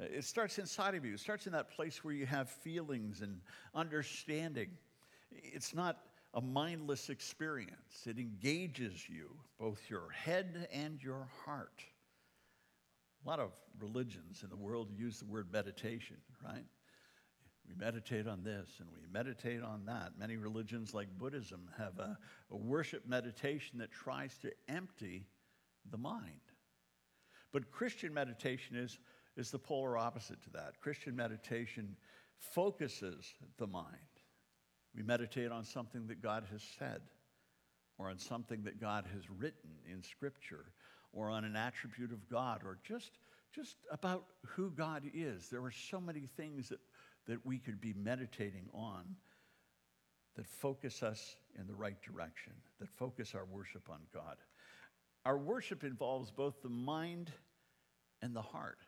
Uh, 0.00 0.04
it 0.04 0.24
starts 0.24 0.58
inside 0.58 0.94
of 0.94 1.04
you. 1.04 1.14
It 1.14 1.20
starts 1.20 1.46
in 1.46 1.52
that 1.52 1.70
place 1.70 2.02
where 2.02 2.14
you 2.14 2.26
have 2.26 2.48
feelings 2.48 3.20
and 3.20 3.40
understanding. 3.74 4.70
It's 5.30 5.74
not 5.74 5.98
a 6.34 6.40
mindless 6.40 7.08
experience, 7.08 8.06
it 8.06 8.18
engages 8.18 9.08
you, 9.08 9.30
both 9.58 9.80
your 9.88 10.10
head 10.10 10.68
and 10.72 11.02
your 11.02 11.28
heart. 11.44 11.82
A 13.24 13.28
lot 13.28 13.40
of 13.40 13.50
religions 13.80 14.42
in 14.42 14.50
the 14.50 14.56
world 14.56 14.88
use 14.94 15.18
the 15.18 15.24
word 15.24 15.48
meditation, 15.52 16.16
right? 16.44 16.64
We 17.66 17.74
meditate 17.76 18.26
on 18.26 18.42
this 18.42 18.68
and 18.78 18.88
we 18.90 19.00
meditate 19.10 19.62
on 19.62 19.84
that. 19.86 20.18
Many 20.18 20.36
religions, 20.36 20.94
like 20.94 21.08
Buddhism, 21.18 21.68
have 21.76 21.98
a, 21.98 22.16
a 22.50 22.56
worship 22.56 23.06
meditation 23.06 23.78
that 23.78 23.90
tries 23.90 24.36
to 24.38 24.52
empty 24.68 25.26
the 25.90 25.98
mind. 25.98 26.40
But 27.52 27.70
Christian 27.70 28.12
meditation 28.12 28.76
is, 28.76 28.98
is 29.36 29.50
the 29.50 29.58
polar 29.58 29.96
opposite 29.96 30.42
to 30.42 30.50
that. 30.50 30.80
Christian 30.80 31.16
meditation 31.16 31.96
focuses 32.38 33.34
the 33.58 33.66
mind. 33.66 33.94
We 34.94 35.02
meditate 35.02 35.50
on 35.50 35.64
something 35.64 36.06
that 36.08 36.22
God 36.22 36.44
has 36.50 36.62
said, 36.78 37.00
or 37.98 38.10
on 38.10 38.18
something 38.18 38.62
that 38.64 38.80
God 38.80 39.04
has 39.14 39.22
written 39.30 39.70
in 39.90 40.02
Scripture, 40.02 40.66
or 41.12 41.30
on 41.30 41.44
an 41.44 41.56
attribute 41.56 42.12
of 42.12 42.28
God, 42.28 42.62
or 42.64 42.78
just, 42.84 43.12
just 43.54 43.76
about 43.90 44.24
who 44.46 44.70
God 44.70 45.04
is. 45.14 45.48
There 45.48 45.64
are 45.64 45.72
so 45.72 46.00
many 46.00 46.28
things 46.36 46.68
that, 46.68 46.80
that 47.26 47.44
we 47.44 47.58
could 47.58 47.80
be 47.80 47.94
meditating 47.94 48.68
on 48.72 49.16
that 50.36 50.46
focus 50.46 51.02
us 51.02 51.36
in 51.58 51.66
the 51.66 51.74
right 51.74 52.00
direction, 52.02 52.52
that 52.78 52.88
focus 52.88 53.34
our 53.34 53.44
worship 53.44 53.88
on 53.90 54.00
God. 54.14 54.36
Our 55.28 55.36
worship 55.36 55.84
involves 55.84 56.30
both 56.30 56.62
the 56.62 56.70
mind 56.70 57.30
and 58.22 58.34
the 58.34 58.40
heart. 58.40 58.78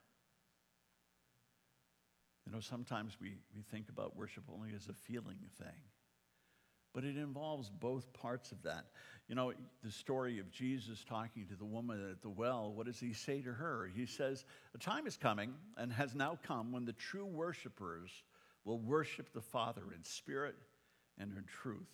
You 2.46 2.52
know, 2.52 2.60
sometimes 2.60 3.18
we, 3.20 3.34
we 3.54 3.60
think 3.60 3.90
about 3.90 4.16
worship 4.16 4.44
only 4.50 4.70
as 4.74 4.88
a 4.88 4.94
feeling 4.94 5.36
thing, 5.58 5.82
but 6.94 7.04
it 7.04 7.18
involves 7.18 7.68
both 7.68 8.10
parts 8.14 8.52
of 8.52 8.62
that. 8.62 8.86
You 9.28 9.34
know, 9.34 9.52
the 9.84 9.90
story 9.90 10.38
of 10.38 10.50
Jesus 10.50 11.04
talking 11.06 11.44
to 11.44 11.56
the 11.56 11.66
woman 11.66 12.00
at 12.10 12.22
the 12.22 12.30
well, 12.30 12.72
what 12.72 12.86
does 12.86 12.98
he 12.98 13.12
say 13.12 13.42
to 13.42 13.52
her? 13.52 13.90
He 13.94 14.06
says, 14.06 14.46
A 14.74 14.78
time 14.78 15.06
is 15.06 15.18
coming 15.18 15.52
and 15.76 15.92
has 15.92 16.14
now 16.14 16.38
come 16.42 16.72
when 16.72 16.86
the 16.86 16.94
true 16.94 17.26
worshipers 17.26 18.10
will 18.64 18.78
worship 18.78 19.34
the 19.34 19.42
Father 19.42 19.82
in 19.94 20.02
spirit 20.04 20.56
and 21.18 21.36
in 21.36 21.44
truth, 21.44 21.90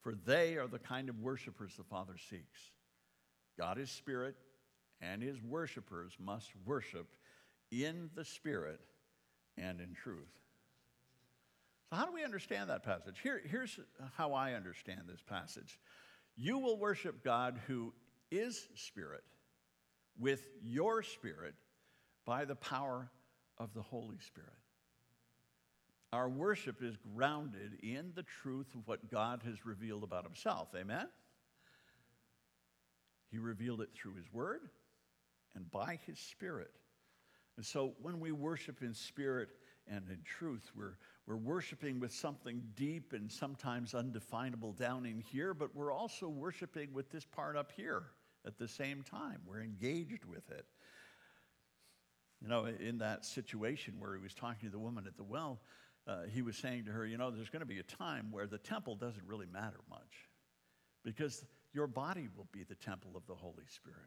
for 0.00 0.12
they 0.12 0.56
are 0.56 0.66
the 0.66 0.80
kind 0.80 1.08
of 1.08 1.20
worshipers 1.20 1.74
the 1.76 1.84
Father 1.84 2.16
seeks. 2.28 2.72
God 3.58 3.78
is 3.78 3.90
spirit, 3.90 4.36
and 5.00 5.22
his 5.22 5.42
worshipers 5.42 6.16
must 6.18 6.50
worship 6.64 7.06
in 7.70 8.10
the 8.14 8.24
spirit 8.24 8.80
and 9.56 9.80
in 9.80 9.94
truth. 9.94 10.28
So, 11.90 11.96
how 11.96 12.06
do 12.06 12.12
we 12.12 12.24
understand 12.24 12.70
that 12.70 12.82
passage? 12.82 13.16
Here, 13.22 13.40
here's 13.44 13.78
how 14.16 14.32
I 14.32 14.54
understand 14.54 15.02
this 15.06 15.22
passage 15.22 15.78
You 16.36 16.58
will 16.58 16.78
worship 16.78 17.22
God 17.22 17.60
who 17.66 17.92
is 18.30 18.68
spirit 18.74 19.24
with 20.18 20.48
your 20.62 21.02
spirit 21.02 21.54
by 22.24 22.44
the 22.44 22.56
power 22.56 23.10
of 23.58 23.72
the 23.74 23.82
Holy 23.82 24.18
Spirit. 24.18 24.50
Our 26.12 26.28
worship 26.28 26.82
is 26.82 26.96
grounded 27.14 27.78
in 27.82 28.12
the 28.14 28.22
truth 28.22 28.74
of 28.74 28.86
what 28.86 29.10
God 29.10 29.42
has 29.44 29.66
revealed 29.66 30.02
about 30.02 30.24
himself. 30.24 30.68
Amen? 30.74 31.06
He 33.30 33.38
revealed 33.38 33.80
it 33.80 33.90
through 33.94 34.14
his 34.14 34.32
word 34.32 34.68
and 35.54 35.70
by 35.70 35.98
his 36.06 36.18
spirit. 36.18 36.70
And 37.56 37.64
so 37.64 37.94
when 38.00 38.20
we 38.20 38.32
worship 38.32 38.82
in 38.82 38.94
spirit 38.94 39.48
and 39.88 40.04
in 40.10 40.18
truth, 40.24 40.70
we're, 40.76 40.98
we're 41.26 41.36
worshiping 41.36 41.98
with 41.98 42.12
something 42.12 42.62
deep 42.74 43.12
and 43.12 43.30
sometimes 43.30 43.94
undefinable 43.94 44.72
down 44.72 45.06
in 45.06 45.20
here, 45.20 45.54
but 45.54 45.74
we're 45.74 45.92
also 45.92 46.28
worshiping 46.28 46.92
with 46.92 47.10
this 47.10 47.24
part 47.24 47.56
up 47.56 47.72
here 47.74 48.04
at 48.46 48.58
the 48.58 48.68
same 48.68 49.02
time. 49.02 49.40
We're 49.46 49.62
engaged 49.62 50.24
with 50.24 50.50
it. 50.50 50.66
You 52.42 52.48
know, 52.48 52.66
in 52.66 52.98
that 52.98 53.24
situation 53.24 53.94
where 53.98 54.14
he 54.14 54.22
was 54.22 54.34
talking 54.34 54.68
to 54.68 54.70
the 54.70 54.78
woman 54.78 55.06
at 55.06 55.16
the 55.16 55.24
well, 55.24 55.60
uh, 56.06 56.24
he 56.32 56.42
was 56.42 56.56
saying 56.56 56.84
to 56.84 56.92
her, 56.92 57.06
You 57.06 57.16
know, 57.16 57.30
there's 57.30 57.48
going 57.48 57.60
to 57.60 57.66
be 57.66 57.78
a 57.78 57.82
time 57.82 58.30
where 58.30 58.46
the 58.46 58.58
temple 58.58 58.94
doesn't 58.94 59.24
really 59.26 59.46
matter 59.46 59.80
much 59.88 60.28
because 61.02 61.44
your 61.76 61.86
body 61.86 62.28
will 62.34 62.48
be 62.52 62.64
the 62.64 62.74
temple 62.74 63.12
of 63.14 63.26
the 63.26 63.34
Holy 63.34 63.66
Spirit. 63.68 64.00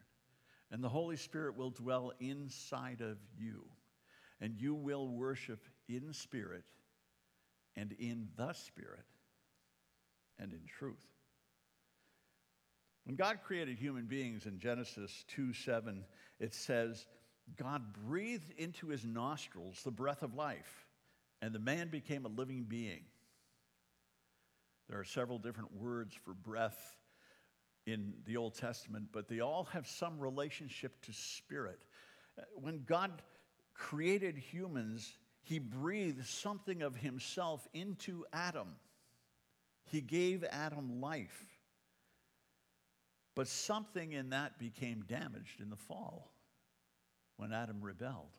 And 0.72 0.82
the 0.82 0.88
Holy 0.88 1.16
Spirit 1.16 1.56
will 1.56 1.70
dwell 1.70 2.12
inside 2.18 3.00
of 3.00 3.16
you. 3.38 3.64
And 4.40 4.60
you 4.60 4.74
will 4.74 5.06
worship 5.06 5.60
in 5.88 6.12
spirit 6.12 6.64
and 7.76 7.92
in 8.00 8.28
the 8.36 8.52
Spirit 8.54 9.04
and 10.38 10.52
in 10.52 10.60
truth. 10.66 11.06
When 13.04 13.14
God 13.14 13.38
created 13.44 13.78
human 13.78 14.06
beings 14.06 14.46
in 14.46 14.58
Genesis 14.58 15.24
2 15.28 15.52
7, 15.52 16.04
it 16.40 16.54
says, 16.54 17.06
God 17.56 17.82
breathed 18.06 18.52
into 18.58 18.88
his 18.88 19.04
nostrils 19.04 19.80
the 19.84 19.90
breath 19.90 20.22
of 20.22 20.34
life, 20.34 20.86
and 21.40 21.54
the 21.54 21.58
man 21.58 21.88
became 21.88 22.24
a 22.24 22.28
living 22.28 22.64
being. 22.64 23.02
There 24.88 24.98
are 24.98 25.04
several 25.04 25.38
different 25.38 25.72
words 25.76 26.14
for 26.24 26.34
breath 26.34 26.99
in 27.86 28.14
the 28.26 28.36
Old 28.36 28.54
Testament, 28.54 29.06
but 29.12 29.28
they 29.28 29.40
all 29.40 29.64
have 29.72 29.86
some 29.86 30.18
relationship 30.18 31.00
to 31.02 31.12
spirit. 31.12 31.84
Uh, 32.38 32.42
when 32.54 32.84
God 32.84 33.22
created 33.74 34.36
humans, 34.36 35.12
he 35.42 35.58
breathed 35.58 36.26
something 36.26 36.82
of 36.82 36.96
himself 36.96 37.66
into 37.72 38.24
Adam. 38.32 38.68
He 39.84 40.00
gave 40.00 40.44
Adam 40.44 41.00
life. 41.00 41.46
But 43.34 43.48
something 43.48 44.12
in 44.12 44.30
that 44.30 44.58
became 44.58 45.04
damaged 45.08 45.60
in 45.60 45.70
the 45.70 45.76
fall 45.76 46.30
when 47.36 47.52
Adam 47.52 47.80
rebelled. 47.80 48.36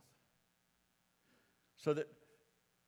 So 1.78 1.94
that 1.96 2.08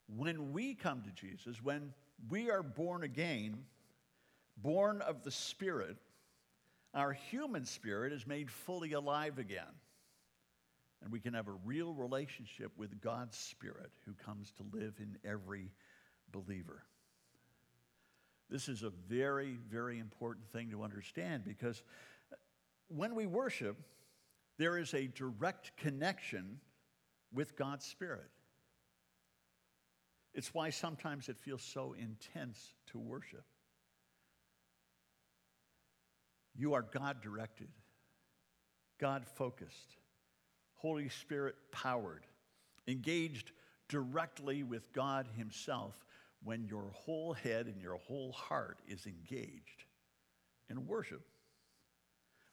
when 0.08 0.54
we 0.54 0.76
come 0.76 1.02
to 1.02 1.10
Jesus, 1.10 1.64
when 1.64 1.94
we 2.30 2.52
are 2.52 2.62
born 2.62 3.04
again, 3.04 3.66
born 4.58 5.02
of 5.02 5.24
the 5.24 5.32
Spirit, 5.32 5.98
our 6.94 7.14
human 7.14 7.66
spirit 7.66 8.14
is 8.14 8.28
made 8.28 8.52
fully 8.52 8.94
alive 8.94 9.40
again. 9.40 9.64
And 11.02 11.12
we 11.12 11.20
can 11.20 11.34
have 11.34 11.48
a 11.48 11.56
real 11.66 11.94
relationship 11.94 12.72
with 12.78 13.02
God's 13.02 13.38
Spirit 13.38 13.92
who 14.06 14.14
comes 14.14 14.52
to 14.54 14.64
live 14.72 14.94
in 15.00 15.18
every 15.30 15.72
believer. 16.32 16.84
This 18.50 18.70
is 18.70 18.84
a 18.84 18.90
very, 19.10 19.58
very 19.70 20.00
important 20.00 20.48
thing 20.48 20.70
to 20.72 20.84
understand 20.84 21.44
because 21.44 21.84
when 22.88 23.16
we 23.16 23.26
worship, 23.26 23.78
there 24.58 24.78
is 24.78 24.94
a 24.94 25.08
direct 25.08 25.76
connection 25.78 26.60
with 27.34 27.58
God's 27.58 27.86
Spirit. 27.86 28.30
It's 30.34 30.54
why 30.54 30.70
sometimes 30.70 31.30
it 31.30 31.38
feels 31.38 31.62
so 31.62 31.94
intense 31.94 32.74
to 32.92 33.00
worship. 33.00 33.44
You 36.56 36.74
are 36.74 36.84
God 36.84 37.22
directed, 37.22 37.70
God 39.00 39.26
focused, 39.26 39.98
Holy 40.76 41.10
Spirit 41.10 41.56
powered, 41.72 42.26
engaged 42.88 43.52
directly 43.90 44.64
with 44.64 44.92
God 44.94 45.28
Himself 45.36 45.96
when 46.44 46.66
your 46.66 46.92
whole 46.94 47.34
head 47.34 47.68
and 47.68 47.82
your 47.82 47.96
whole 47.96 48.32
heart 48.34 48.80
is 48.88 49.06
engaged 49.06 49.86
in 50.70 50.86
worship. 50.88 51.22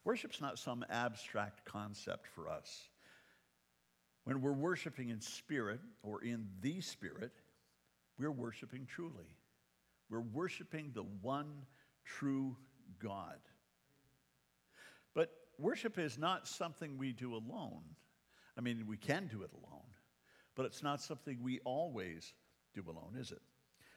Worship's 0.05 0.41
not 0.41 0.59
some 0.59 0.85
abstract 0.89 1.65
concept 1.65 2.27
for 2.29 2.49
us. 2.49 2.89
When 4.25 4.41
we're 4.41 4.53
worshiping 4.53 5.11
in 5.11 5.21
spirit 5.21 5.81
or 6.03 6.23
in 6.23 6.49
the 6.61 6.81
spirit, 6.81 7.33
we're 8.19 8.31
worshiping 8.31 8.87
truly. 8.87 9.37
We're 10.09 10.21
worshiping 10.21 10.93
the 10.95 11.05
one 11.23 11.67
true 12.05 12.57
God. 13.03 13.39
But 15.15 15.31
worship 15.59 15.99
is 15.99 16.19
not 16.19 16.47
something 16.47 16.99
we 16.99 17.13
do 17.13 17.35
alone. 17.35 17.83
I 18.57 18.61
mean, 18.61 18.85
we 18.87 18.97
can 18.97 19.27
do 19.27 19.43
it 19.43 19.51
alone, 19.53 19.87
but 20.55 20.67
it's 20.67 20.83
not 20.83 21.01
something 21.01 21.39
we 21.43 21.61
always 21.65 22.33
do 22.75 22.85
alone, 22.87 23.17
is 23.19 23.33
it? 23.33 23.41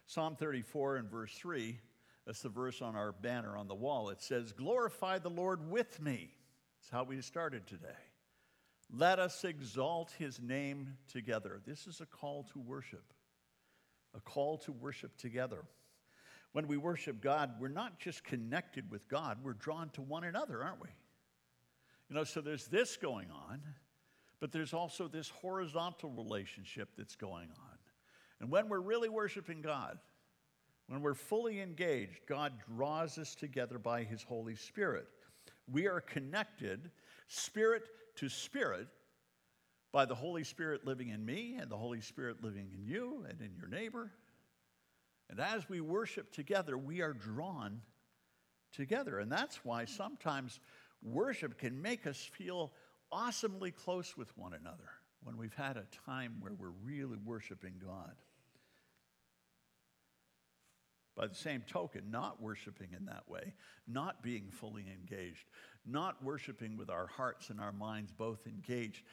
Psalm 0.05 0.35
34 0.35 0.97
and 0.97 1.09
verse 1.09 1.33
3, 1.37 1.79
that's 2.25 2.41
the 2.41 2.49
verse 2.49 2.81
on 2.81 2.95
our 2.95 3.11
banner 3.11 3.57
on 3.57 3.67
the 3.67 3.75
wall. 3.75 4.09
It 4.09 4.21
says, 4.21 4.51
Glorify 4.51 5.19
the 5.19 5.29
Lord 5.29 5.69
with 5.69 6.01
me. 6.01 6.31
That's 6.79 6.89
how 6.91 7.03
we 7.03 7.21
started 7.21 7.67
today. 7.67 7.87
Let 8.91 9.19
us 9.19 9.43
exalt 9.43 10.11
his 10.17 10.39
name 10.41 10.97
together. 11.11 11.61
This 11.65 11.87
is 11.87 11.99
a 11.99 12.05
call 12.05 12.43
to 12.53 12.59
worship, 12.59 13.13
a 14.15 14.19
call 14.19 14.57
to 14.59 14.71
worship 14.71 15.17
together. 15.17 15.65
When 16.51 16.67
we 16.67 16.77
worship 16.77 17.19
God, 17.19 17.55
we're 17.59 17.69
not 17.69 17.99
just 17.99 18.23
connected 18.23 18.91
with 18.91 19.07
God, 19.07 19.39
we're 19.43 19.53
drawn 19.53 19.89
to 19.91 20.01
one 20.01 20.23
another, 20.23 20.63
aren't 20.63 20.81
we? 20.81 20.89
You 22.13 22.19
know, 22.19 22.25
so 22.25 22.41
there's 22.41 22.67
this 22.67 22.95
going 22.95 23.31
on, 23.31 23.59
but 24.39 24.51
there's 24.51 24.71
also 24.71 25.07
this 25.07 25.29
horizontal 25.29 26.11
relationship 26.11 26.89
that's 26.95 27.15
going 27.15 27.49
on. 27.49 27.77
And 28.39 28.51
when 28.51 28.69
we're 28.69 28.81
really 28.81 29.09
worshiping 29.09 29.63
God, 29.63 29.97
when 30.85 31.01
we're 31.01 31.15
fully 31.15 31.59
engaged, 31.59 32.19
God 32.27 32.53
draws 32.67 33.17
us 33.17 33.33
together 33.33 33.79
by 33.79 34.03
His 34.03 34.21
Holy 34.21 34.55
Spirit. 34.55 35.07
We 35.67 35.87
are 35.87 36.01
connected, 36.01 36.91
spirit 37.29 37.89
to 38.17 38.29
spirit, 38.29 38.89
by 39.91 40.05
the 40.05 40.13
Holy 40.13 40.43
Spirit 40.43 40.85
living 40.85 41.09
in 41.09 41.25
me 41.25 41.57
and 41.59 41.67
the 41.67 41.77
Holy 41.77 42.01
Spirit 42.01 42.43
living 42.43 42.69
in 42.75 42.85
you 42.85 43.25
and 43.27 43.41
in 43.41 43.55
your 43.57 43.69
neighbor. 43.69 44.11
And 45.31 45.39
as 45.39 45.67
we 45.67 45.81
worship 45.81 46.31
together, 46.31 46.77
we 46.77 47.01
are 47.01 47.13
drawn 47.13 47.81
together. 48.71 49.17
And 49.17 49.31
that's 49.31 49.65
why 49.65 49.85
sometimes 49.85 50.59
worship 51.03 51.57
can 51.57 51.81
make 51.81 52.07
us 52.07 52.17
feel 52.17 52.71
awesomely 53.11 53.71
close 53.71 54.17
with 54.17 54.35
one 54.37 54.53
another 54.53 54.89
when 55.23 55.37
we've 55.37 55.53
had 55.53 55.77
a 55.77 55.85
time 56.05 56.35
where 56.39 56.53
we're 56.53 56.73
really 56.83 57.17
worshiping 57.23 57.75
God. 57.83 58.15
By 61.15 61.27
the 61.27 61.35
same 61.35 61.63
token, 61.67 62.09
not 62.09 62.41
worshiping 62.41 62.89
in 62.97 63.05
that 63.05 63.29
way, 63.29 63.53
not 63.87 64.23
being 64.23 64.49
fully 64.49 64.85
engaged, 64.91 65.45
not 65.85 66.23
worshiping 66.23 66.75
with 66.75 66.89
our 66.89 67.05
hearts 67.05 67.49
and 67.49 67.61
our 67.61 67.71
minds 67.71 68.11
both 68.11 68.47
engaged. 68.47 69.03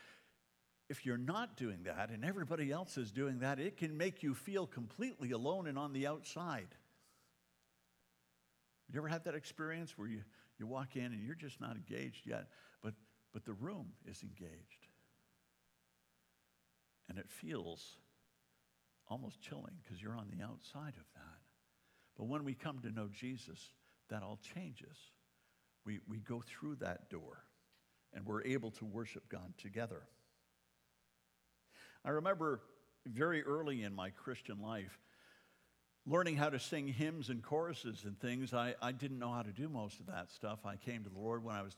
If 0.88 1.04
you're 1.04 1.18
not 1.18 1.56
doing 1.56 1.82
that 1.84 2.08
and 2.10 2.24
everybody 2.24 2.72
else 2.72 2.96
is 2.96 3.12
doing 3.12 3.40
that, 3.40 3.60
it 3.60 3.76
can 3.76 3.96
make 3.96 4.22
you 4.22 4.34
feel 4.34 4.66
completely 4.66 5.32
alone 5.32 5.66
and 5.66 5.78
on 5.78 5.92
the 5.92 6.06
outside. 6.06 6.68
You 8.92 8.98
ever 8.98 9.08
had 9.08 9.24
that 9.24 9.34
experience 9.34 9.96
where 9.96 10.08
you, 10.08 10.22
you 10.60 10.66
walk 10.66 10.96
in 10.96 11.06
and 11.06 11.22
you're 11.24 11.34
just 11.34 11.60
not 11.60 11.76
engaged 11.76 12.26
yet, 12.26 12.46
but, 12.82 12.94
but 13.32 13.44
the 13.44 13.54
room 13.54 13.88
is 14.06 14.22
engaged? 14.22 14.86
And 17.08 17.18
it 17.18 17.28
feels 17.28 17.96
almost 19.08 19.40
chilling 19.40 19.74
because 19.82 20.00
you're 20.00 20.16
on 20.16 20.28
the 20.30 20.44
outside 20.44 20.94
of 20.96 21.06
that. 21.14 21.40
But 22.16 22.28
when 22.28 22.44
we 22.44 22.54
come 22.54 22.78
to 22.80 22.90
know 22.90 23.08
Jesus, 23.10 23.72
that 24.10 24.22
all 24.22 24.38
changes. 24.54 24.96
We, 25.86 26.00
we 26.06 26.18
go 26.18 26.42
through 26.46 26.76
that 26.76 27.08
door 27.08 27.44
and 28.12 28.26
we're 28.26 28.42
able 28.42 28.70
to 28.72 28.84
worship 28.84 29.28
God 29.28 29.54
together. 29.56 30.02
I 32.04 32.10
remember 32.10 32.60
very 33.06 33.42
early 33.42 33.82
in 33.82 33.94
my 33.94 34.10
Christian 34.10 34.60
life 34.60 34.98
learning 36.10 36.36
how 36.36 36.50
to 36.50 36.58
sing 36.58 36.88
hymns 36.88 37.28
and 37.28 37.42
choruses 37.42 38.04
and 38.04 38.18
things. 38.18 38.52
I, 38.52 38.74
I 38.82 38.92
didn't 38.92 39.18
know 39.18 39.30
how 39.30 39.42
to 39.42 39.52
do 39.52 39.68
most 39.68 40.00
of 40.00 40.06
that 40.06 40.30
stuff. 40.30 40.60
I 40.64 40.76
came 40.76 41.04
to 41.04 41.10
the 41.10 41.18
Lord 41.18 41.44
when 41.44 41.54
I 41.54 41.62
was 41.62 41.76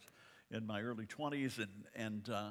in 0.50 0.66
my 0.66 0.80
early 0.80 1.06
20s 1.06 1.58
and, 1.58 1.68
and 1.94 2.30
uh, 2.30 2.50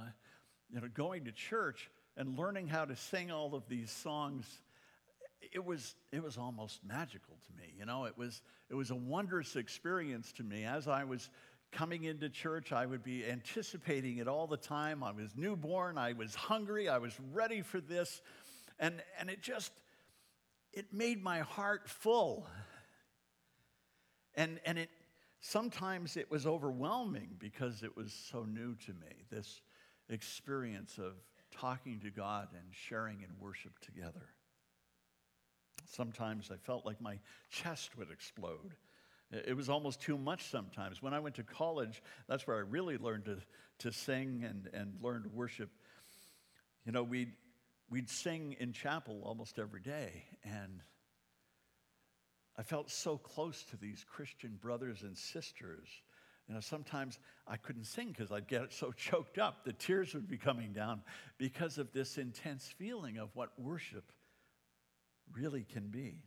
you 0.73 0.79
know, 0.79 0.88
going 0.93 1.25
to 1.25 1.31
church 1.31 1.89
and 2.15 2.38
learning 2.38 2.67
how 2.67 2.85
to 2.85 2.95
sing 2.95 3.31
all 3.31 3.55
of 3.55 3.67
these 3.67 3.89
songs 3.89 4.45
it 5.51 5.65
was, 5.65 5.95
it 6.11 6.23
was 6.23 6.38
almost 6.38 6.83
magical 6.85 7.35
to 7.47 7.61
me. 7.61 7.73
You 7.77 7.85
know, 7.85 8.05
it 8.05 8.17
was, 8.17 8.41
it 8.69 8.75
was 8.75 8.91
a 8.91 8.95
wondrous 8.95 9.55
experience 9.55 10.31
to 10.33 10.43
me. 10.43 10.65
As 10.65 10.88
I 10.88 11.03
was 11.03 11.29
coming 11.71 12.03
into 12.03 12.29
church, 12.29 12.71
I 12.71 12.85
would 12.85 13.03
be 13.03 13.25
anticipating 13.25 14.17
it 14.17 14.27
all 14.27 14.47
the 14.47 14.57
time. 14.57 15.03
I 15.03 15.11
was 15.11 15.31
newborn, 15.35 15.97
I 15.97 16.13
was 16.13 16.35
hungry, 16.35 16.89
I 16.89 17.00
was 17.00 17.17
ready 17.33 17.61
for 17.61 17.81
this. 17.81 18.21
And, 18.79 19.01
and 19.19 19.29
it 19.29 19.41
just, 19.41 19.71
it 20.73 20.93
made 20.93 21.23
my 21.23 21.39
heart 21.39 21.89
full. 21.89 22.47
And, 24.35 24.59
and 24.65 24.77
it, 24.77 24.89
sometimes 25.41 26.15
it 26.15 26.31
was 26.31 26.45
overwhelming 26.45 27.35
because 27.39 27.83
it 27.83 27.95
was 27.97 28.13
so 28.13 28.43
new 28.43 28.75
to 28.85 28.91
me, 28.93 29.25
this 29.29 29.61
experience 30.09 30.97
of 30.97 31.13
talking 31.51 31.99
to 31.99 32.09
God 32.09 32.47
and 32.53 32.63
sharing 32.71 33.21
in 33.21 33.29
worship 33.39 33.77
together. 33.79 34.29
Sometimes 35.85 36.49
I 36.51 36.57
felt 36.57 36.85
like 36.85 37.01
my 37.01 37.19
chest 37.49 37.97
would 37.97 38.09
explode. 38.09 38.75
It 39.31 39.55
was 39.55 39.69
almost 39.69 40.01
too 40.01 40.17
much 40.17 40.45
sometimes. 40.45 41.01
When 41.01 41.13
I 41.13 41.19
went 41.19 41.35
to 41.35 41.43
college, 41.43 42.01
that's 42.27 42.45
where 42.45 42.57
I 42.57 42.59
really 42.59 42.97
learned 42.97 43.25
to, 43.25 43.37
to 43.79 43.91
sing 43.91 44.43
and, 44.48 44.69
and 44.74 44.93
learn 45.01 45.24
to 45.24 45.29
worship. 45.29 45.69
You 46.85 46.91
know, 46.91 47.03
we'd, 47.03 47.33
we'd 47.91 48.09
sing 48.09 48.55
in 48.59 48.71
chapel 48.71 49.21
almost 49.23 49.59
every 49.59 49.81
day, 49.81 50.23
and 50.43 50.81
I 52.57 52.63
felt 52.63 52.89
so 52.89 53.17
close 53.17 53.63
to 53.65 53.77
these 53.77 54.05
Christian 54.09 54.57
brothers 54.61 55.03
and 55.03 55.15
sisters. 55.15 55.89
You 56.47 56.55
know, 56.55 56.61
sometimes 56.61 57.19
I 57.47 57.57
couldn't 57.57 57.83
sing 57.83 58.07
because 58.07 58.31
I'd 58.31 58.47
get 58.47 58.71
so 58.73 58.91
choked 58.95 59.37
up. 59.37 59.65
The 59.65 59.73
tears 59.73 60.13
would 60.13 60.27
be 60.27 60.37
coming 60.37 60.71
down 60.71 61.01
because 61.37 61.77
of 61.77 61.91
this 61.91 62.17
intense 62.17 62.73
feeling 62.77 63.17
of 63.17 63.29
what 63.35 63.51
worship 63.59 64.11
really 65.33 65.63
can 65.63 65.87
be. 65.87 66.23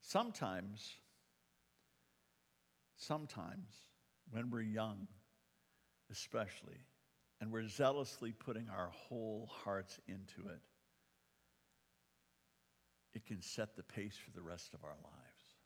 Sometimes, 0.00 0.92
sometimes 2.96 3.72
when 4.30 4.50
we're 4.50 4.60
young, 4.60 5.08
especially, 6.10 6.84
and 7.42 7.50
we're 7.50 7.66
zealously 7.66 8.30
putting 8.30 8.68
our 8.68 8.92
whole 8.94 9.50
hearts 9.64 9.98
into 10.06 10.48
it, 10.48 10.60
it 13.14 13.26
can 13.26 13.42
set 13.42 13.74
the 13.74 13.82
pace 13.82 14.16
for 14.16 14.30
the 14.30 14.40
rest 14.40 14.72
of 14.72 14.84
our 14.84 14.90
lives. 14.90 15.56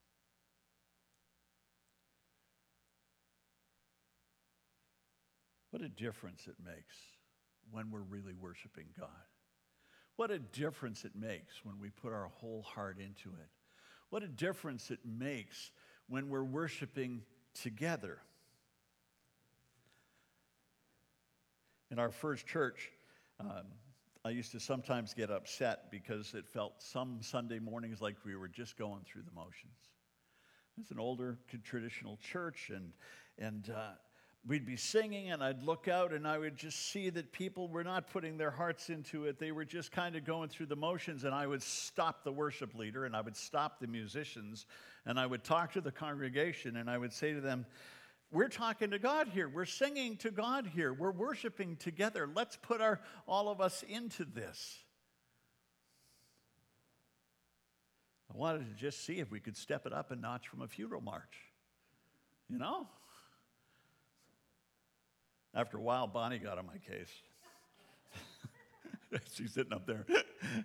What 5.71 5.83
a 5.83 5.91
difference 5.91 6.47
it 6.47 6.57
makes 6.65 6.97
when 7.71 7.91
we're 7.91 8.01
really 8.01 8.33
worshiping 8.33 8.87
God. 8.99 9.11
What 10.17 10.31
a 10.31 10.39
difference 10.39 11.05
it 11.05 11.15
makes 11.15 11.63
when 11.63 11.79
we 11.79 11.91
put 11.91 12.15
our 12.15 12.29
whole 12.29 12.63
heart 12.63 12.97
into 12.99 13.29
it. 13.29 13.51
What 14.09 14.23
a 14.23 14.29
difference 14.29 14.91
it 14.91 15.01
makes 15.05 15.73
when 16.09 16.31
we're 16.31 16.43
worshiping 16.43 17.21
together. 17.53 18.21
In 21.91 22.01
our 22.01 22.11
first 22.11 22.47
church, 22.47 22.91
um, 23.39 23.63
I 24.25 24.31
used 24.31 24.51
to 24.53 24.61
sometimes 24.61 25.15
get 25.15 25.31
upset 25.31 25.89
because 25.91 26.35
it 26.35 26.49
felt 26.49 26.83
some 26.83 27.19
Sunday 27.21 27.61
mornings 27.61 28.03
like 28.03 28.17
we 28.25 28.35
were 28.35 28.49
just 28.49 28.77
going 28.77 29.03
through 29.05 29.23
the 29.23 29.31
motions. 29.33 29.79
It's 30.81 30.91
an 30.91 30.99
older 30.99 31.39
traditional 31.65 32.17
church, 32.17 32.73
and, 32.75 32.93
and 33.39 33.71
uh, 33.71 33.93
we'd 34.47 34.67
be 34.67 34.77
singing, 34.77 35.31
and 35.31 35.45
I'd 35.45 35.63
look 35.63 35.87
out 35.87 36.13
and 36.13 36.27
I 36.27 36.39
would 36.39 36.57
just 36.57 36.91
see 36.91 37.09
that 37.11 37.31
people 37.31 37.69
were 37.69 37.85
not 37.85 38.11
putting 38.11 38.37
their 38.37 38.51
hearts 38.51 38.91
into 38.91 39.27
it. 39.27 39.39
They 39.39 39.53
were 39.53 39.65
just 39.65 39.93
kind 39.93 40.17
of 40.17 40.25
going 40.25 40.49
through 40.49 40.67
the 40.67 40.77
motions, 40.77 41.23
and 41.23 41.33
I 41.33 41.47
would 41.47 41.63
stop 41.63 42.25
the 42.25 42.33
worship 42.33 42.75
leader 42.75 43.05
and 43.05 43.15
I 43.15 43.21
would 43.21 43.37
stop 43.37 43.79
the 43.79 43.87
musicians 43.87 44.67
and 45.07 45.21
I 45.21 45.27
would 45.27 45.45
talk 45.45 45.73
to 45.75 45.81
the 45.81 45.93
congregation 45.93 46.77
and 46.77 46.91
I 46.91 46.99
would 46.99 47.13
say 47.13 47.33
to 47.33 47.41
them, 47.41 47.65
we're 48.33 48.49
talking 48.49 48.91
to 48.91 48.99
God 48.99 49.29
here. 49.29 49.49
We're 49.49 49.65
singing 49.65 50.17
to 50.19 50.31
God 50.31 50.67
here. 50.67 50.93
We're 50.93 51.13
worshiping 51.13 51.77
together. 51.77 52.29
Let's 52.33 52.57
put 52.57 52.81
our, 52.81 53.01
all 53.27 53.49
of 53.49 53.61
us 53.61 53.85
into 53.89 54.25
this. 54.25 54.79
I 58.33 58.37
wanted 58.37 58.69
to 58.69 58.75
just 58.81 59.05
see 59.05 59.21
if 59.21 59.31
we 59.31 59.39
could 59.41 59.57
step 59.57 59.87
it 59.87 59.93
up 59.93 60.11
a 60.11 60.17
notch 60.17 60.49
from 60.49 60.61
a 60.61 60.69
funeral 60.69 61.01
march. 61.01 61.37
You 62.51 62.59
know? 62.59 62.87
After 65.55 65.79
a 65.79 65.81
while, 65.81 66.07
Bonnie 66.07 66.39
got 66.39 66.59
on 66.59 66.67
my 66.67 66.79
case. 66.79 67.09
She's 69.33 69.55
sitting 69.55 69.73
up 69.73 69.87
there. 69.87 70.05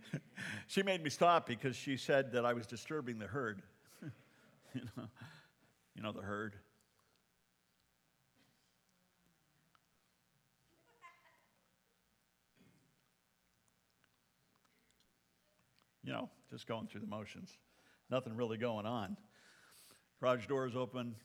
she 0.68 0.84
made 0.84 1.04
me 1.04 1.10
stop 1.10 1.48
because 1.48 1.76
she 1.76 1.96
said 1.96 2.34
that 2.34 2.46
I 2.46 2.54
was 2.54 2.66
disturbing 2.66 3.20
the 3.20 3.28
herd. 3.28 3.62
you 4.74 4.82
know, 4.98 5.04
you 5.96 6.02
know 6.02 6.12
the 6.12 6.22
herd. 6.22 6.56
You 16.04 16.14
know, 16.14 16.30
just 16.50 16.68
going 16.68 16.88
through 16.88 17.02
the 17.02 17.08
motions. 17.08 17.58
Nothing 18.10 18.36
really 18.36 18.58
going 18.58 18.86
on. 18.86 19.18
Garage 20.20 20.48
doors 20.48 20.76
open, 20.76 21.16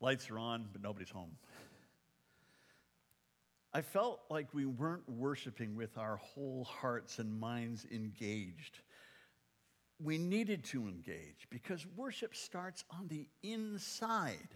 lights 0.00 0.30
are 0.30 0.38
on, 0.38 0.66
but 0.72 0.82
nobody's 0.82 1.10
home. 1.10 1.32
I 3.72 3.82
felt 3.82 4.20
like 4.30 4.54
we 4.54 4.64
weren't 4.64 5.08
worshiping 5.08 5.76
with 5.76 5.98
our 5.98 6.16
whole 6.16 6.64
hearts 6.64 7.18
and 7.18 7.38
minds 7.38 7.86
engaged. 7.92 8.80
We 10.02 10.18
needed 10.18 10.64
to 10.66 10.88
engage 10.88 11.46
because 11.50 11.86
worship 11.94 12.34
starts 12.34 12.84
on 12.90 13.08
the 13.08 13.28
inside. 13.42 14.48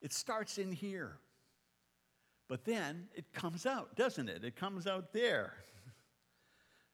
It 0.00 0.12
starts 0.12 0.58
in 0.58 0.72
here. 0.72 1.18
But 2.48 2.64
then 2.64 3.08
it 3.14 3.32
comes 3.32 3.66
out, 3.66 3.94
doesn't 3.94 4.28
it? 4.28 4.42
It 4.42 4.56
comes 4.56 4.86
out 4.86 5.12
there. 5.12 5.52